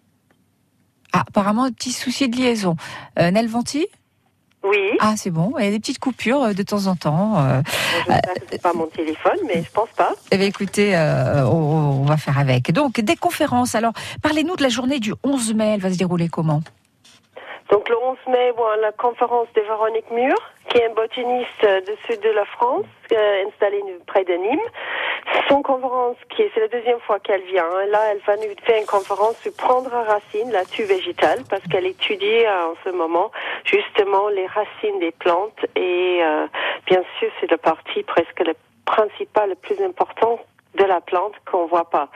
Ah, 1.14 1.24
apparemment, 1.28 1.64
un 1.64 1.72
petit 1.72 1.92
souci 1.92 2.30
de 2.30 2.38
liaison. 2.38 2.76
Euh, 3.20 3.32
Nel 3.32 3.48
Venti 3.48 3.88
Oui, 4.64 4.92
Ah, 5.00 5.16
c'est 5.18 5.32
bon. 5.32 5.54
Il 5.58 5.66
y 5.66 5.68
a 5.68 5.72
des 5.72 5.80
petites 5.80 6.00
coupures 6.00 6.44
euh, 6.44 6.54
de 6.54 6.62
temps 6.64 6.86
en 6.88 6.96
temps. 6.96 7.39
euh. 7.39 7.62
pas 8.62 8.74
mon 8.74 8.86
téléphone, 8.86 9.38
mais 9.48 9.64
je 9.64 9.72
pense 9.72 9.89
pas. 9.89 10.14
Eh 10.32 10.38
bien, 10.38 10.46
écoutez, 10.48 10.96
on, 11.48 12.02
on 12.02 12.06
va 12.06 12.18
faire 12.18 12.38
avec. 12.38 12.72
Donc, 12.72 13.02
des 13.02 13.16
conférences. 13.16 13.74
Alors, 13.76 13.94
parlez-nous 14.22 14.56
de 14.56 14.64
la 14.64 14.70
journée 14.70 15.00
du 15.00 15.14
11 15.24 15.54
mai. 15.56 15.74
Elle 15.74 15.82
va 15.82 15.92
se 15.92 15.98
dérouler 15.98 16.30
comment? 16.30 16.62
Donc 17.72 17.88
le 17.88 17.97
11 17.97 18.17
mai, 18.28 18.51
bon, 18.57 18.65
la 18.82 18.91
conférence 18.91 19.47
de 19.55 19.61
Véronique 19.61 20.11
Mur, 20.11 20.36
qui 20.67 20.78
est 20.78 20.86
un 20.88 20.93
botaniste 20.93 21.63
euh, 21.63 21.80
du 21.82 21.93
sud 22.05 22.19
de 22.22 22.30
la 22.32 22.43
France, 22.43 22.86
euh, 23.13 23.45
installée 23.47 23.82
près 24.05 24.26
de 24.26 24.34
Nîmes. 24.34 24.59
Son 25.47 25.61
conférence, 25.61 26.17
qui 26.30 26.41
est, 26.41 26.51
c'est 26.53 26.59
la 26.59 26.67
deuxième 26.67 26.99
fois 26.99 27.19
qu'elle 27.19 27.43
vient. 27.43 27.63
hein. 27.65 27.86
Là, 27.88 28.11
elle 28.11 28.19
va 28.28 28.36
nous 28.36 28.53
faire 28.65 28.78
une 28.78 28.86
conférence 28.86 29.38
sur 29.38 29.53
prendre 29.53 29.89
racine, 29.89 30.51
la 30.51 30.65
tue 30.65 30.84
végétale, 30.84 31.39
parce 31.49 31.63
qu'elle 31.63 31.86
étudie 31.86 32.45
euh, 32.45 32.72
en 32.72 32.76
ce 32.84 32.89
moment 32.89 33.32
justement 33.63 34.28
les 34.28 34.47
racines 34.47 34.99
des 34.99 35.11
plantes. 35.11 35.65
Et 35.78 36.19
euh, 36.22 36.47
bien 36.88 37.01
sûr, 37.19 37.30
c'est 37.39 37.49
la 37.49 37.57
partie 37.57 38.03
presque 38.03 38.39
le 38.41 38.53
principal, 38.86 39.49
le 39.49 39.55
plus 39.55 39.82
important 39.82 40.39
de 40.76 40.84
la 40.86 41.01
plante 41.01 41.34
qu'on 41.49 41.65
voit 41.67 41.89
pas. 41.89 42.07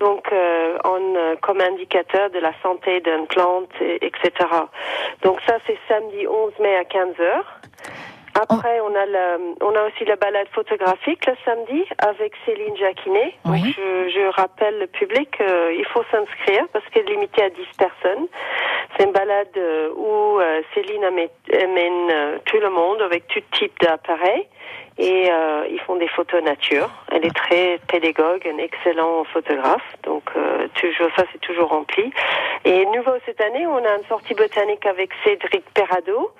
Donc, 0.00 0.30
euh, 0.32 0.78
on, 0.84 1.16
euh, 1.16 1.36
comme 1.40 1.60
indicateur 1.60 2.30
de 2.30 2.38
la 2.38 2.52
santé 2.62 3.00
d'une 3.00 3.26
plante, 3.26 3.70
et- 3.80 4.04
etc. 4.06 4.30
Donc 5.22 5.40
ça, 5.46 5.56
c'est 5.66 5.78
samedi 5.88 6.26
11 6.28 6.52
mai 6.60 6.76
à 6.76 6.84
15 6.84 7.18
heures. 7.20 7.60
Après, 8.40 8.78
on 8.80 8.94
a 8.94 9.04
le, 9.06 9.54
on 9.62 9.74
a 9.74 9.82
aussi 9.88 10.04
la 10.04 10.14
balade 10.14 10.46
photographique 10.52 11.26
le 11.26 11.32
samedi 11.44 11.84
avec 11.98 12.32
Céline 12.46 12.76
Jacquinet. 12.76 13.34
Donc, 13.44 13.54
Oui. 13.54 13.74
je, 13.76 14.10
je 14.10 14.30
rappelle 14.40 14.78
le 14.78 14.86
public, 14.86 15.30
euh, 15.40 15.74
il 15.76 15.84
faut 15.86 16.04
s'inscrire 16.12 16.64
parce 16.72 16.84
qu'elle 16.90 17.08
est 17.08 17.14
limitée 17.14 17.42
à 17.42 17.50
10 17.50 17.56
personnes. 17.76 18.28
C'est 18.96 19.04
une 19.06 19.12
balade 19.12 19.48
euh, 19.56 19.90
où 19.96 20.38
euh, 20.38 20.62
Céline 20.72 21.02
amène, 21.04 21.28
amène, 21.52 22.38
tout 22.44 22.58
le 22.60 22.70
monde 22.70 23.02
avec 23.02 23.26
tout 23.26 23.40
type 23.58 23.76
d'appareil 23.80 24.46
et 24.98 25.30
euh, 25.30 25.64
ils 25.70 25.80
font 25.80 25.96
des 25.96 26.08
photos 26.08 26.42
nature. 26.42 26.90
Elle 27.12 27.24
est 27.24 27.34
très 27.34 27.78
pédagogue, 27.88 28.46
un 28.52 28.58
excellent 28.58 29.24
photographe, 29.32 29.86
donc 30.02 30.24
euh, 30.36 30.66
toujours 30.80 31.08
ça 31.16 31.24
c'est 31.32 31.40
toujours 31.40 31.68
rempli. 31.68 32.12
Et 32.64 32.84
nouveau 32.86 33.12
cette 33.24 33.40
année, 33.40 33.66
on 33.66 33.76
a 33.78 33.96
une 33.96 34.04
sortie 34.08 34.34
botanique 34.34 34.84
avec 34.86 35.10
Cédric 35.24 35.64
Perrado, 35.72 36.30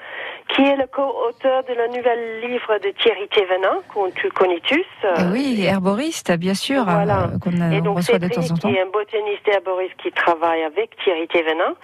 qui 0.49 0.63
est 0.63 0.77
le 0.77 0.87
co-auteur 0.87 1.63
de 1.65 1.75
la 1.75 1.89
nouvelle 1.89 2.41
livre 2.41 2.79
de 2.79 2.91
Thierry 2.91 3.29
Thévenin, 3.29 3.79
qu'on 3.93 4.11
tu 4.11 4.29
connais 4.31 4.61
tous. 4.61 4.85
euh, 5.05 5.15
Oui, 5.33 5.65
herboriste, 5.65 6.33
bien 6.37 6.55
sûr, 6.55 6.85
Voilà. 6.85 7.25
euh, 7.35 7.39
qu'on 7.43 7.53
et 7.71 7.79
on 7.79 7.83
donc 7.83 7.97
reçoit 7.99 8.19
de 8.19 8.25
Cédric, 8.29 8.49
temps 8.49 8.55
en 8.55 8.59
temps. 8.59 8.69
qui 8.69 8.75
est 8.77 8.81
un 8.83 8.87
botaniste 8.87 9.47
et 9.47 9.55
arboriste 9.55 9.95
qui 10.03 10.11
travaille 10.13 10.63
avec 10.65 10.97
Thierry 11.05 11.29
Thévenin. 11.29 11.75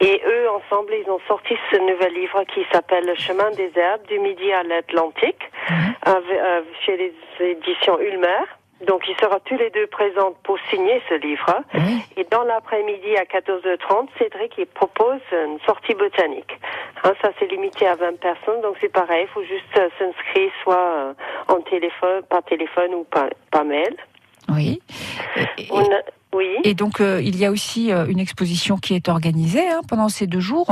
Et 0.00 0.20
eux, 0.26 0.48
ensemble, 0.50 0.92
ils 1.04 1.08
ont 1.10 1.20
sorti 1.28 1.54
ce 1.70 1.76
nouvel 1.76 2.14
livre 2.14 2.42
qui 2.54 2.64
s'appelle 2.72 3.04
Le 3.06 3.14
chemin 3.14 3.50
des 3.52 3.70
herbes 3.76 4.06
du 4.08 4.18
Midi 4.18 4.50
à 4.52 4.62
l'Atlantique, 4.62 5.50
avec- 5.68 6.13
euh, 6.13 6.13
chez 6.84 6.96
les 6.96 7.12
éditions 7.40 7.98
Ulmer. 8.00 8.44
Donc, 8.86 9.02
ils 9.08 9.16
seront 9.20 9.38
tous 9.44 9.56
les 9.56 9.70
deux 9.70 9.86
présents 9.86 10.34
pour 10.42 10.58
signer 10.68 11.00
ce 11.08 11.14
livre. 11.14 11.62
Oui. 11.74 12.02
Et 12.16 12.24
dans 12.24 12.42
l'après-midi 12.42 13.16
à 13.16 13.22
14h30, 13.24 14.08
Cédric 14.18 14.52
il 14.58 14.66
propose 14.66 15.20
une 15.32 15.58
sortie 15.64 15.94
botanique. 15.94 16.58
Hein, 17.04 17.12
ça, 17.22 17.30
c'est 17.38 17.46
limité 17.50 17.86
à 17.86 17.94
20 17.94 18.18
personnes, 18.18 18.60
donc 18.62 18.76
c'est 18.80 18.92
pareil. 18.92 19.26
Il 19.26 19.28
faut 19.32 19.44
juste 19.44 19.64
euh, 19.78 19.88
s'inscrire 19.98 20.50
soit 20.62 20.74
euh, 20.76 21.14
en 21.48 21.60
téléphone, 21.60 22.22
par 22.28 22.42
téléphone 22.42 22.94
ou 22.94 23.04
par, 23.04 23.26
par 23.50 23.64
mail. 23.64 23.94
Oui. 24.52 24.82
Et, 25.56 25.62
et- 25.62 25.68
On 25.70 25.80
a- 25.80 26.02
oui. 26.34 26.56
et 26.64 26.74
donc, 26.74 27.00
euh, 27.00 27.20
il 27.22 27.36
y 27.38 27.46
a 27.46 27.50
aussi 27.52 27.92
euh, 27.92 28.06
une 28.06 28.18
exposition 28.18 28.76
qui 28.76 28.96
est 28.96 29.08
organisée 29.08 29.66
hein, 29.68 29.80
pendant 29.88 30.08
ces 30.08 30.26
deux 30.26 30.40
jours. 30.40 30.66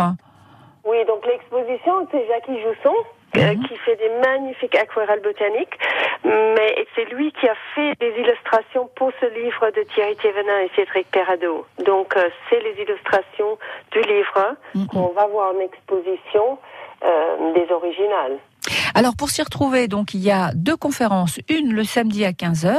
Oui, 0.84 0.96
donc 1.06 1.24
l'exposition, 1.24 2.06
c'est 2.10 2.26
Jackie 2.26 2.60
Jousson. 2.60 2.94
Euh, 3.36 3.54
Mhm. 3.54 3.66
qui 3.66 3.76
fait 3.78 3.96
des 3.96 4.10
magnifiques 4.20 4.74
aquarelles 4.74 5.22
botaniques, 5.22 5.76
mais 6.24 6.86
c'est 6.94 7.04
lui 7.14 7.32
qui 7.32 7.48
a 7.48 7.54
fait 7.74 7.94
des 8.00 8.12
illustrations 8.20 8.88
pour 8.96 9.10
ce 9.20 9.26
livre 9.26 9.70
de 9.70 9.82
Thierry 9.94 10.16
Thévenin 10.16 10.60
et 10.60 10.70
Cédric 10.76 11.10
Perrado. 11.10 11.66
Donc 11.84 12.16
euh, 12.16 12.28
c'est 12.48 12.60
les 12.60 12.74
illustrations 12.82 13.58
du 13.92 14.00
livre 14.02 14.56
Mhm. 14.74 14.86
qu'on 14.86 15.08
va 15.12 15.26
voir 15.26 15.54
en 15.54 15.60
exposition 15.60 16.58
euh, 17.04 17.52
des 17.54 17.70
originales. 17.72 18.38
Alors, 18.94 19.16
pour 19.16 19.30
s'y 19.30 19.42
retrouver, 19.42 19.88
donc, 19.88 20.14
il 20.14 20.20
y 20.20 20.30
a 20.30 20.50
deux 20.54 20.76
conférences. 20.76 21.40
Une 21.48 21.72
le 21.72 21.82
samedi 21.82 22.24
à 22.24 22.30
15h 22.30 22.74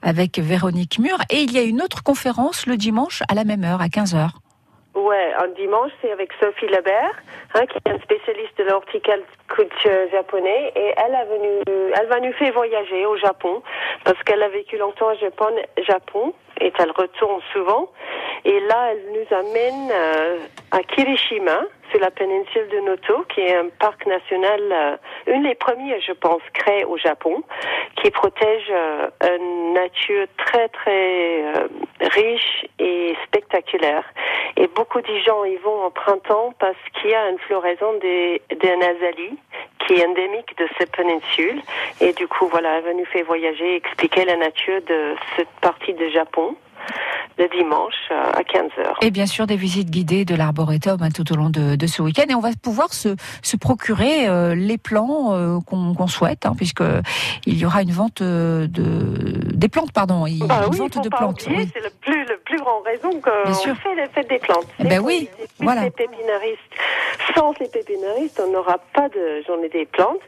avec 0.00 0.38
Véronique 0.38 0.98
Mur 0.98 1.18
et 1.28 1.40
il 1.40 1.52
y 1.52 1.58
a 1.58 1.62
une 1.62 1.82
autre 1.82 2.02
conférence 2.02 2.66
le 2.66 2.76
dimanche 2.78 3.22
à 3.28 3.34
la 3.34 3.44
même 3.44 3.64
heure, 3.64 3.82
à 3.82 3.88
15h. 3.88 4.28
Ouais, 4.96 5.34
un 5.38 5.48
dimanche, 5.48 5.90
c'est 6.00 6.10
avec 6.10 6.30
Sophie 6.40 6.68
Lebert, 6.68 7.12
hein, 7.52 7.66
qui 7.66 7.76
est 7.76 7.92
une 7.92 8.00
spécialiste 8.00 8.56
de 8.56 8.64
l'horticulture 8.64 10.10
japonais, 10.10 10.72
et 10.74 10.94
elle 10.96 11.14
a 11.14 11.26
venu, 11.26 11.60
elle 11.94 12.06
va 12.06 12.18
nous 12.18 12.32
faire 12.32 12.54
voyager 12.54 13.04
au 13.04 13.14
Japon, 13.18 13.62
parce 14.04 14.18
qu'elle 14.22 14.42
a 14.42 14.48
vécu 14.48 14.78
longtemps 14.78 15.12
au 15.12 15.18
Japon, 15.18 15.54
Japon, 15.86 16.32
et 16.62 16.72
elle 16.78 16.90
retourne 16.92 17.42
souvent. 17.52 17.90
Et 18.46 18.58
là, 18.60 18.92
elle 18.92 19.04
nous 19.12 19.36
amène 19.36 19.90
euh, 19.92 20.38
à 20.70 20.82
Kirishima, 20.82 21.60
sur 21.90 22.00
la 22.00 22.10
péninsule 22.10 22.68
de 22.68 22.80
Noto, 22.80 23.24
qui 23.34 23.40
est 23.40 23.54
un 23.54 23.68
parc 23.78 24.06
national, 24.06 24.60
euh, 24.72 24.96
une 25.26 25.42
des 25.42 25.54
premiers, 25.54 26.00
je 26.00 26.12
pense, 26.12 26.42
créés 26.54 26.84
au 26.84 26.96
Japon, 26.96 27.42
qui 27.96 28.10
protège 28.10 28.66
euh, 28.70 29.08
une 29.22 29.74
nature 29.74 30.26
très, 30.36 30.68
très 30.68 31.42
euh, 31.42 31.68
riche 32.00 32.66
et 32.78 33.16
spectaculaire. 33.26 34.04
Et 34.56 34.66
beaucoup 34.68 35.00
de 35.00 35.18
gens 35.24 35.44
y 35.44 35.56
vont 35.56 35.84
en 35.84 35.90
printemps 35.90 36.54
parce 36.58 36.76
qu'il 36.94 37.10
y 37.10 37.14
a 37.14 37.28
une 37.28 37.38
floraison 37.38 37.94
des, 38.00 38.40
des 38.50 38.76
qui 39.86 39.94
est 39.94 40.06
endémique 40.06 40.56
de 40.58 40.66
cette 40.78 40.94
péninsule. 40.96 41.60
Et 42.00 42.12
du 42.12 42.26
coup, 42.26 42.46
voilà, 42.48 42.78
elle 42.78 42.96
nous 42.96 43.04
faire 43.06 43.24
voyager, 43.24 43.76
expliquer 43.76 44.24
la 44.24 44.36
nature 44.36 44.80
de 44.82 45.14
cette 45.36 45.50
partie 45.60 45.94
de 45.94 46.08
Japon 46.08 46.56
le 47.38 47.48
dimanche 47.48 47.94
euh, 48.10 48.32
à 48.32 48.42
15h. 48.42 48.94
Et 49.02 49.10
bien 49.10 49.26
sûr, 49.26 49.46
des 49.46 49.56
visites 49.56 49.90
guidées 49.90 50.24
de 50.24 50.34
l'arboretum 50.34 50.98
hein, 51.02 51.08
tout 51.14 51.30
au 51.32 51.36
long 51.36 51.50
de, 51.50 51.76
de 51.76 51.86
ce 51.86 52.00
week-end. 52.00 52.24
Et 52.30 52.34
on 52.34 52.40
va 52.40 52.48
pouvoir 52.62 52.92
se, 52.94 53.14
se 53.42 53.56
procurer 53.56 54.26
euh, 54.26 54.54
les 54.54 54.78
plants 54.78 55.34
euh, 55.34 55.58
qu'on 55.60 56.06
souhaite, 56.06 56.46
hein, 56.46 56.54
puisque 56.56 56.82
il 57.46 57.58
y 57.58 57.66
aura 57.66 57.82
une 57.82 57.90
vente 57.92 58.22
de 58.22 58.66
des 59.56 59.68
plantes, 59.68 59.92
pardon, 59.92 60.26
il 60.26 60.46
Bah 60.46 60.62
une 60.66 60.70
oui, 60.72 60.78
vente 60.78 61.02
de 61.02 61.08
pas 61.08 61.16
plantes. 61.18 61.46
oui. 61.48 61.68
C'est 61.74 61.82
le 61.82 61.90
plus, 62.00 62.24
le 62.26 62.38
plus 62.44 62.58
grand 62.58 62.80
raison 62.80 63.10
qu'on 63.20 63.52
fait 63.74 63.94
la 63.96 64.06
fête 64.08 64.28
des 64.28 64.38
plantes. 64.38 64.66
Eh 64.78 64.84
ben 64.84 64.90
C'est 64.90 64.98
oui, 64.98 65.28
voilà. 65.60 65.84
Les 65.84 65.90
pépinaristes. 65.90 66.60
Sans 67.34 67.52
les 67.60 67.68
pépinaristes, 67.68 68.40
on 68.46 68.52
n'aura 68.52 68.76
pas 68.92 69.08
de 69.08 69.42
journée 69.46 69.68
des 69.68 69.86
plantes. 69.86 70.20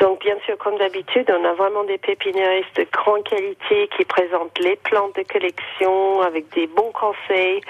Donc, 0.00 0.20
bien 0.24 0.36
sûr, 0.46 0.56
comme 0.58 0.76
d'habitude, 0.78 1.30
on 1.30 1.44
a 1.44 1.52
vraiment 1.54 1.84
des 1.84 1.98
pépinaristes 1.98 2.76
de 2.76 2.86
grande 2.90 3.22
qualité 3.24 3.88
qui 3.96 4.04
présentent 4.06 4.58
les 4.60 4.76
plantes 4.76 5.14
de 5.16 5.22
collection 5.30 5.91
avec 6.22 6.52
des 6.54 6.66
bons 6.66 6.92
conseils 6.92 7.60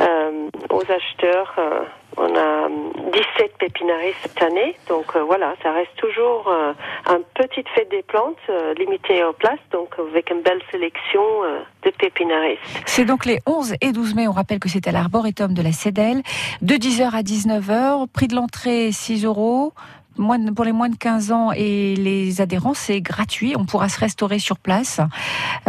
euh, 0.00 0.48
aux 0.70 0.82
acheteurs. 0.82 1.54
Euh, 1.58 1.80
on 2.16 2.34
a 2.34 2.66
hum, 2.66 2.92
17 3.12 3.58
pépinaristes 3.58 4.18
cette 4.22 4.42
année. 4.42 4.74
Donc, 4.88 5.04
euh, 5.14 5.22
voilà, 5.22 5.54
ça 5.62 5.72
reste 5.72 5.94
toujours 5.96 6.48
euh, 6.48 6.72
un 7.06 7.20
petite 7.34 7.68
fête 7.74 7.90
des 7.90 8.02
plantes 8.02 8.36
euh, 8.48 8.74
limitée 8.74 9.22
aux 9.24 9.32
places, 9.32 9.58
donc 9.70 9.94
avec 9.98 10.30
une 10.30 10.42
belle 10.42 10.62
sélection 10.70 11.22
euh, 11.44 11.60
de 11.84 11.90
pépinaristes. 11.90 12.60
C'est 12.86 13.04
donc 13.04 13.26
les 13.26 13.38
11 13.46 13.74
et 13.80 13.92
12 13.92 14.14
mai. 14.14 14.28
On 14.28 14.32
rappelle 14.32 14.58
que 14.58 14.68
c'est 14.68 14.88
à 14.88 14.92
l'arboretum 14.92 15.52
de 15.52 15.62
la 15.62 15.72
Cédelle, 15.72 16.22
de 16.62 16.74
10h 16.74 17.14
à 17.14 17.22
19h. 17.22 18.06
Prix 18.12 18.28
de 18.28 18.34
l'entrée 18.34 18.92
6 18.92 19.24
euros. 19.24 19.72
Moins 20.18 20.38
de- 20.38 20.50
pour 20.50 20.64
les 20.64 20.72
moins 20.72 20.88
de 20.88 20.96
15 20.96 21.32
ans 21.32 21.50
et 21.52 21.94
les 21.96 22.40
adhérents, 22.40 22.74
c'est 22.74 23.00
gratuit. 23.00 23.54
On 23.58 23.64
pourra 23.64 23.88
se 23.88 23.98
restaurer 24.00 24.38
sur 24.38 24.58
place. 24.58 25.00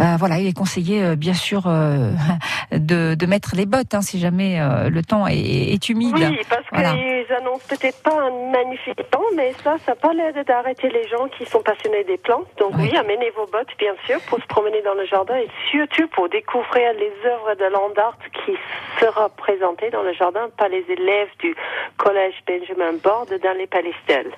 Euh, 0.00 0.16
voilà, 0.18 0.38
il 0.38 0.46
est 0.46 0.56
conseillé, 0.56 1.02
euh, 1.02 1.16
bien 1.16 1.34
sûr, 1.34 1.64
euh, 1.66 2.12
de, 2.72 3.14
de 3.14 3.26
mettre 3.26 3.54
les 3.56 3.66
bottes 3.66 3.94
hein, 3.94 4.02
si 4.02 4.18
jamais 4.18 4.60
euh, 4.60 4.88
le 4.90 5.02
temps 5.02 5.26
est, 5.26 5.36
est 5.38 5.88
humide. 5.88 6.14
Oui, 6.16 6.38
parce 6.48 6.62
Voilà. 6.72 6.92
qu'ils 6.92 7.32
annoncent 7.34 7.64
peut-être 7.68 8.02
pas 8.02 8.14
un 8.20 8.50
magnifique 8.52 9.02
temps, 9.10 9.22
mais 9.36 9.52
ça, 9.64 9.76
ça 9.84 9.92
n'a 9.92 9.96
pas 9.96 10.12
l'air 10.12 10.32
d'arrêter 10.44 10.88
les 10.90 11.06
gens 11.08 11.28
qui 11.36 11.44
sont 11.46 11.62
passionnés 11.62 12.04
des 12.04 12.16
plantes. 12.18 12.46
Donc 12.58 12.72
oui, 12.76 12.94
amenez 12.96 13.30
vos 13.36 13.46
bottes, 13.46 13.72
bien 13.78 13.94
sûr, 14.06 14.20
pour 14.28 14.38
se 14.40 14.46
promener 14.46 14.82
dans 14.82 14.94
le 14.94 15.06
jardin 15.06 15.36
et 15.36 15.48
surtout 15.70 16.08
pour 16.08 16.28
découvrir 16.28 16.92
les 16.94 17.12
œuvres 17.28 17.54
de 17.58 17.72
land 17.72 17.92
art 17.96 18.16
qui 18.44 18.52
sera 19.00 19.28
présentée 19.30 19.90
dans 19.90 20.02
le 20.02 20.12
jardin 20.14 20.48
par 20.56 20.68
les 20.68 20.84
élèves 20.88 21.28
du 21.40 21.54
collège 21.96 22.34
Benjamin 22.46 22.92
Borde 23.02 23.34
dans 23.42 23.56
les 23.58 23.66
Palestelles. 23.66 24.30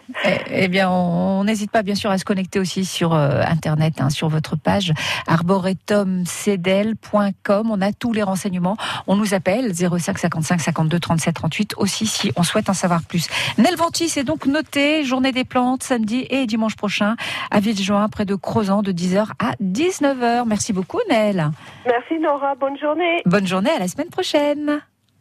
Eh 0.52 0.68
bien, 0.68 0.90
on 0.90 1.44
n'hésite 1.44 1.70
pas, 1.70 1.82
bien 1.82 1.94
sûr, 1.94 2.10
à 2.10 2.18
se 2.18 2.24
connecter 2.24 2.58
aussi 2.58 2.84
sur 2.84 3.14
euh, 3.14 3.42
Internet, 3.46 4.00
hein, 4.00 4.10
sur 4.10 4.28
votre 4.28 4.56
page 4.56 4.92
arboretumcdl.com. 5.26 7.70
On 7.70 7.80
a 7.80 7.92
tous 7.92 8.12
les 8.12 8.22
renseignements. 8.22 8.76
On 9.06 9.16
nous 9.16 9.34
appelle 9.34 9.72
05 9.74 10.18
55 10.18 10.60
52 10.60 10.98
37 10.98 11.34
38 11.34 11.74
aussi 11.76 12.06
si 12.06 12.32
on 12.36 12.42
souhaite 12.42 12.68
en 12.68 12.74
savoir 12.74 13.02
plus. 13.02 13.28
Nel 13.58 13.76
Ventis 13.76 14.12
est 14.16 14.24
donc 14.24 14.46
noté, 14.46 15.04
journée 15.04 15.32
des 15.32 15.44
plantes, 15.44 15.82
samedi 15.82 16.26
et 16.30 16.46
dimanche 16.46 16.76
prochain 16.76 17.16
à 17.50 17.60
Villejuin, 17.60 18.08
près 18.08 18.24
de 18.24 18.34
Crozan, 18.34 18.82
de 18.82 18.92
10h 18.92 19.26
à 19.38 19.52
19h. 19.62 20.44
Merci 20.46 20.72
beaucoup, 20.72 21.00
Nel. 21.08 21.50
Merci 21.86 22.18
Nora, 22.18 22.54
bonne 22.54 22.78
journée. 22.78 23.22
Bonne 23.26 23.46
journée, 23.46 23.70
à 23.70 23.78
la 23.78 23.88
semaine 23.88 24.10
prochaine. 24.10 24.80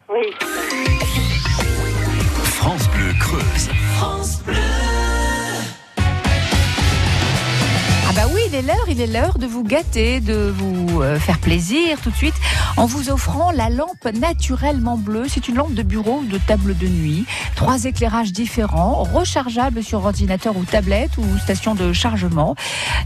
Oui. 0.10 0.34
France 2.44 2.90
Bleu 2.90 2.99
il 8.50 8.56
est 8.56 8.62
l'heure, 8.62 8.86
il 8.88 9.40
de 9.40 9.48
vous 9.48 9.64
gâter, 9.64 10.20
de 10.22 10.54
vous 10.56 11.02
euh, 11.02 11.20
faire 11.20 11.38
plaisir 11.40 12.00
tout 12.02 12.10
de 12.10 12.16
suite 12.16 12.34
en 12.78 12.86
vous 12.86 13.10
offrant 13.12 13.52
la 13.52 13.70
lampe 13.70 14.08
naturellement 14.14 14.98
bleue. 14.98 15.26
C'est 15.28 15.48
une 15.48 15.56
lampe 15.56 15.74
de 15.74 15.84
bureau 15.84 16.20
ou 16.20 16.26
de 16.26 16.38
table 16.38 16.76
de 16.78 16.88
nuit. 16.88 17.26
Trois 17.56 17.86
éclairages 17.86 18.32
différents, 18.32 19.04
rechargeables 19.04 19.84
sur 19.84 20.04
ordinateur 20.04 20.58
ou 20.58 20.64
tablette 20.64 21.18
ou 21.18 21.38
station 21.38 21.76
de 21.76 21.94
chargement. 21.94 22.56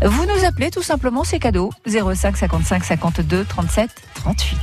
Vous 0.03 0.25
nous 0.25 0.45
appelez 0.45 0.71
tout 0.71 0.83
simplement, 0.83 1.23
c'est 1.23 1.39
cadeau. 1.39 1.71
05 1.87 2.37
55 2.37 2.83
52 2.83 3.43
37 3.45 3.89
38. 4.15 4.57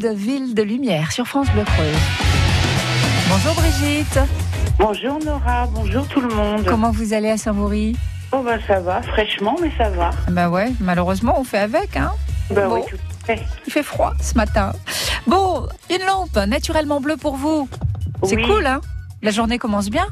Gold, 0.00 0.14
Ville 0.16 0.54
de 0.54 0.62
Lumière, 0.62 1.12
sur 1.12 1.26
France 1.26 1.48
Bleu 1.52 1.64
Creuse. 1.64 1.96
Bonjour 3.28 3.54
Brigitte. 3.54 4.18
Bonjour 4.78 5.18
Nora, 5.24 5.66
bonjour 5.72 6.06
tout 6.08 6.20
le 6.20 6.28
monde. 6.28 6.64
Comment 6.66 6.90
vous 6.90 7.12
allez 7.12 7.30
à 7.30 7.36
Saint-Maury 7.36 7.96
Oh 8.32 8.42
bah 8.44 8.56
ça 8.66 8.80
va, 8.80 9.02
fraîchement, 9.02 9.56
mais 9.60 9.70
ça 9.76 9.90
va. 9.90 10.10
Bah 10.30 10.48
ouais, 10.48 10.72
malheureusement 10.80 11.34
on 11.38 11.44
fait 11.44 11.58
avec, 11.58 11.96
hein 11.96 12.12
Bah 12.50 12.66
Bon. 12.68 12.74
oui, 12.76 12.80
tout 12.88 12.96
à 12.96 13.26
fait. 13.36 13.42
Il 13.66 13.72
fait 13.72 13.82
froid 13.82 14.14
ce 14.20 14.34
matin. 14.34 14.72
Bon, 15.26 15.66
une 15.90 16.04
lampe 16.06 16.36
naturellement 16.48 17.00
bleue 17.00 17.16
pour 17.16 17.36
vous. 17.36 17.68
C'est 18.24 18.36
Oui. 18.36 18.42
cool, 18.44 18.66
hein? 18.66 18.80
La 19.22 19.30
journée 19.32 19.58
commence 19.58 19.90
bien? 19.90 20.06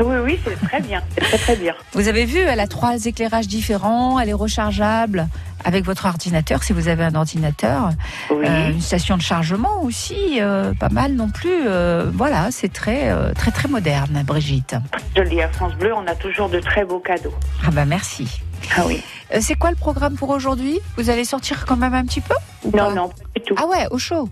Oui, 0.00 0.14
oui, 0.24 0.38
c'est 0.44 0.54
très 0.68 0.80
bien, 0.80 1.02
très 1.20 1.38
très 1.38 1.56
bien. 1.56 1.74
Vous 1.92 2.06
avez 2.06 2.24
vu, 2.24 2.38
elle 2.38 2.60
a 2.60 2.68
trois 2.68 3.04
éclairages 3.06 3.48
différents, 3.48 4.20
elle 4.20 4.28
est 4.28 4.32
rechargeable 4.34 5.26
avec 5.64 5.84
votre 5.84 6.06
ordinateur 6.06 6.62
si 6.62 6.72
vous 6.72 6.88
avez 6.88 7.04
un 7.04 7.14
ordinateur. 7.14 7.90
Oui. 8.30 8.44
Euh, 8.46 8.70
une 8.70 8.80
station 8.80 9.16
de 9.16 9.22
chargement 9.22 9.82
aussi, 9.82 10.40
euh, 10.40 10.72
pas 10.74 10.88
mal 10.88 11.14
non 11.14 11.28
plus. 11.30 11.66
Euh, 11.66 12.10
voilà, 12.12 12.48
c'est 12.50 12.72
très, 12.72 13.12
très, 13.34 13.50
très 13.50 13.68
moderne, 13.68 14.22
Brigitte. 14.26 14.76
Je 15.16 15.22
le 15.22 15.28
dis 15.28 15.40
à 15.42 15.48
France 15.48 15.74
Bleu, 15.74 15.92
on 15.94 16.06
a 16.06 16.14
toujours 16.14 16.48
de 16.48 16.60
très 16.60 16.84
beaux 16.84 17.00
cadeaux. 17.00 17.34
Ah 17.66 17.70
bah 17.70 17.84
merci. 17.84 18.40
Ah 18.76 18.82
oui. 18.86 19.02
C'est 19.40 19.56
quoi 19.56 19.70
le 19.70 19.76
programme 19.76 20.14
pour 20.14 20.30
aujourd'hui? 20.30 20.80
Vous 20.96 21.10
allez 21.10 21.24
sortir 21.24 21.64
quand 21.66 21.76
même 21.76 21.94
un 21.94 22.04
petit 22.04 22.20
peu 22.20 22.34
ou 22.64 22.76
Non, 22.76 22.90
non, 22.90 23.08
pas 23.08 23.14
du 23.36 23.42
tout. 23.42 23.54
Ah 23.58 23.66
ouais, 23.66 23.86
au 23.90 23.98
chaud. 23.98 24.28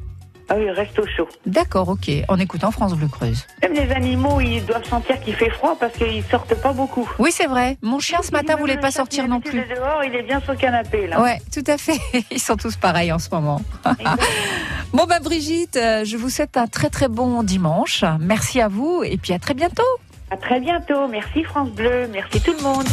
Ah 0.48 0.54
oui, 0.56 0.70
reste 0.70 0.96
au 0.98 1.06
chaud. 1.06 1.28
D'accord, 1.44 1.88
ok. 1.88 2.10
En 2.28 2.38
écoutant 2.38 2.70
France 2.70 2.94
Bleu 2.94 3.08
Creuse. 3.08 3.46
Même 3.62 3.72
les 3.72 3.90
animaux, 3.90 4.40
ils 4.40 4.64
doivent 4.64 4.88
sentir 4.88 5.18
qu'il 5.20 5.34
fait 5.34 5.50
froid 5.50 5.76
parce 5.78 5.92
qu'ils 5.94 6.22
sortent 6.24 6.54
pas 6.54 6.72
beaucoup. 6.72 7.08
Oui, 7.18 7.30
c'est 7.32 7.46
vrai. 7.46 7.78
Mon 7.82 7.98
chien 7.98 8.20
ce 8.22 8.30
matin 8.30 8.54
voulait 8.56 8.76
pas 8.76 8.92
sortir 8.92 9.26
non 9.26 9.38
est 9.38 9.50
plus. 9.50 9.60
de 9.60 9.74
dehors, 9.74 10.04
il 10.04 10.14
est 10.14 10.22
bien 10.22 10.40
sur 10.40 10.52
le 10.52 10.58
canapé 10.58 11.08
là. 11.08 11.20
Ouais, 11.20 11.40
tout 11.52 11.64
à 11.66 11.76
fait. 11.76 11.98
Ils 12.30 12.40
sont 12.40 12.56
tous 12.56 12.76
pareils 12.76 13.12
en 13.12 13.18
ce 13.18 13.28
moment. 13.30 13.60
bon, 14.92 15.06
bah, 15.06 15.18
Brigitte, 15.20 15.76
euh, 15.76 16.04
je 16.04 16.16
vous 16.16 16.30
souhaite 16.30 16.56
un 16.56 16.68
très 16.68 16.90
très 16.90 17.08
bon 17.08 17.42
dimanche. 17.42 18.04
Merci 18.20 18.60
à 18.60 18.68
vous 18.68 19.02
et 19.04 19.16
puis 19.16 19.32
à 19.32 19.38
très 19.38 19.54
bientôt. 19.54 19.82
À 20.30 20.36
très 20.36 20.60
bientôt. 20.60 21.08
Merci 21.08 21.42
France 21.44 21.70
Bleu, 21.70 22.08
merci 22.12 22.40
tout 22.40 22.54
le 22.56 22.62
monde. 22.62 22.86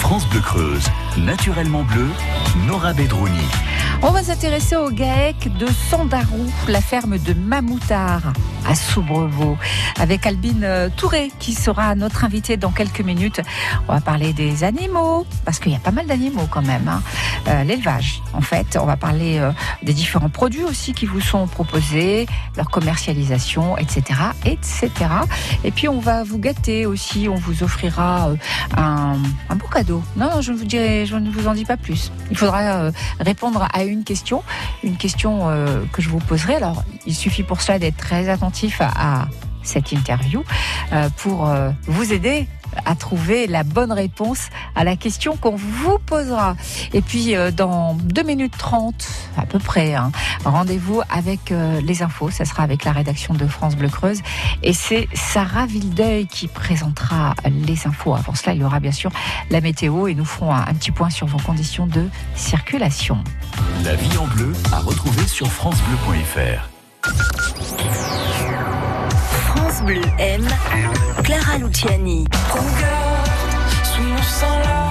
France 0.00 0.28
Bleu 0.28 0.40
Creuse, 0.40 0.84
naturellement 1.16 1.82
bleu, 1.82 2.08
Nora 2.66 2.92
Bedrouni. 2.92 3.40
On 4.02 4.10
va 4.10 4.22
s'intéresser 4.22 4.76
au 4.76 4.90
GAEC 4.90 5.56
de 5.56 5.66
Sandarou, 5.66 6.44
la 6.68 6.80
ferme 6.80 7.18
de 7.18 7.32
Mamoutard 7.32 8.32
à 8.66 8.74
Soubreveau, 8.74 9.58
avec 9.98 10.26
Albine 10.26 10.62
euh, 10.64 10.88
Touré 10.94 11.30
qui 11.38 11.52
sera 11.52 11.94
notre 11.94 12.24
invitée 12.24 12.56
dans 12.56 12.70
quelques 12.70 13.00
minutes. 13.00 13.40
On 13.88 13.92
va 13.94 14.00
parler 14.00 14.32
des 14.32 14.64
animaux, 14.64 15.26
parce 15.44 15.58
qu'il 15.58 15.72
y 15.72 15.74
a 15.76 15.78
pas 15.80 15.90
mal 15.90 16.06
d'animaux 16.06 16.46
quand 16.50 16.62
même. 16.62 16.88
hein. 16.88 17.02
Euh, 17.48 17.64
L'élevage, 17.64 18.22
en 18.32 18.40
fait. 18.40 18.78
On 18.80 18.86
va 18.86 18.96
parler 18.96 19.38
euh, 19.38 19.52
des 19.82 19.92
différents 19.92 20.30
produits 20.30 20.64
aussi 20.64 20.92
qui 20.94 21.04
vous 21.06 21.20
sont 21.20 21.46
proposés, 21.46 22.26
leur 22.56 22.70
commercialisation, 22.70 23.76
etc., 23.78 24.20
etc. 24.46 24.90
Et 25.62 25.70
puis 25.70 25.88
on 25.88 25.98
va 26.00 26.24
vous 26.24 26.38
gâter 26.38 26.86
aussi. 26.86 27.28
On 27.28 27.34
vous 27.36 27.62
offrira 27.62 28.30
un, 28.76 29.16
beau 29.56 29.66
cadeau. 29.72 30.02
Non, 30.16 30.40
je 30.40 30.52
ne 30.52 30.56
vous 30.56 30.64
dirai, 30.64 31.04
je 31.06 31.16
ne 31.16 31.30
vous 31.30 31.48
en 31.48 31.54
dis 31.54 31.64
pas 31.64 31.76
plus. 31.76 32.12
Il 32.30 32.36
faudra 32.36 32.90
répondre 33.20 33.66
à 33.72 33.83
une 33.86 34.04
question, 34.04 34.42
une 34.82 34.96
question 34.96 35.48
euh, 35.48 35.82
que 35.92 36.02
je 36.02 36.08
vous 36.08 36.18
poserai. 36.18 36.56
Alors, 36.56 36.84
il 37.06 37.14
suffit 37.14 37.42
pour 37.42 37.60
cela 37.60 37.78
d'être 37.78 37.96
très 37.96 38.28
attentif 38.28 38.80
à, 38.80 39.28
cette 39.62 39.92
interview 39.92 40.44
euh, 40.92 41.08
pour 41.16 41.48
euh, 41.48 41.70
vous 41.86 42.12
aider 42.12 42.46
à 42.84 42.94
trouver 42.94 43.46
la 43.46 43.62
bonne 43.62 43.92
réponse 43.92 44.48
à 44.74 44.84
la 44.84 44.96
question 44.96 45.36
qu'on 45.36 45.56
vous 45.56 45.98
posera. 45.98 46.56
Et 46.92 47.00
puis, 47.00 47.34
euh, 47.34 47.50
dans 47.50 47.94
2 47.94 48.22
minutes 48.22 48.54
30, 48.56 48.94
à 49.36 49.46
peu 49.46 49.58
près, 49.58 49.94
hein, 49.94 50.12
rendez-vous 50.44 51.02
avec 51.10 51.52
euh, 51.52 51.80
les 51.80 52.02
infos. 52.02 52.30
Ça 52.30 52.44
sera 52.44 52.62
avec 52.62 52.84
la 52.84 52.92
rédaction 52.92 53.34
de 53.34 53.46
France 53.46 53.76
Bleu 53.76 53.88
Creuse. 53.88 54.20
Et 54.62 54.72
c'est 54.72 55.08
Sarah 55.14 55.66
Vildeuil 55.66 56.26
qui 56.26 56.48
présentera 56.48 57.34
les 57.44 57.86
infos. 57.86 58.14
Avant 58.14 58.34
cela, 58.34 58.54
il 58.54 58.60
y 58.60 58.64
aura 58.64 58.80
bien 58.80 58.92
sûr 58.92 59.10
la 59.50 59.60
météo 59.60 60.08
et 60.08 60.14
nous 60.14 60.24
ferons 60.24 60.54
un, 60.54 60.62
un 60.66 60.74
petit 60.74 60.90
point 60.90 61.10
sur 61.10 61.26
vos 61.26 61.38
conditions 61.38 61.86
de 61.86 62.08
circulation. 62.34 63.18
La 63.84 63.94
vie 63.94 64.16
en 64.18 64.26
bleu 64.26 64.52
à 64.72 64.80
retrouver 64.80 65.26
sur 65.26 65.50
FranceBleu.fr. 65.50 66.68
Bleu 69.84 70.00
aime 70.18 70.48
Clara 71.24 71.58
Luciani. 71.58 72.24
Cœur 72.30 73.24
sous 73.84 74.02
mon 74.02 74.22
sang 74.22 74.83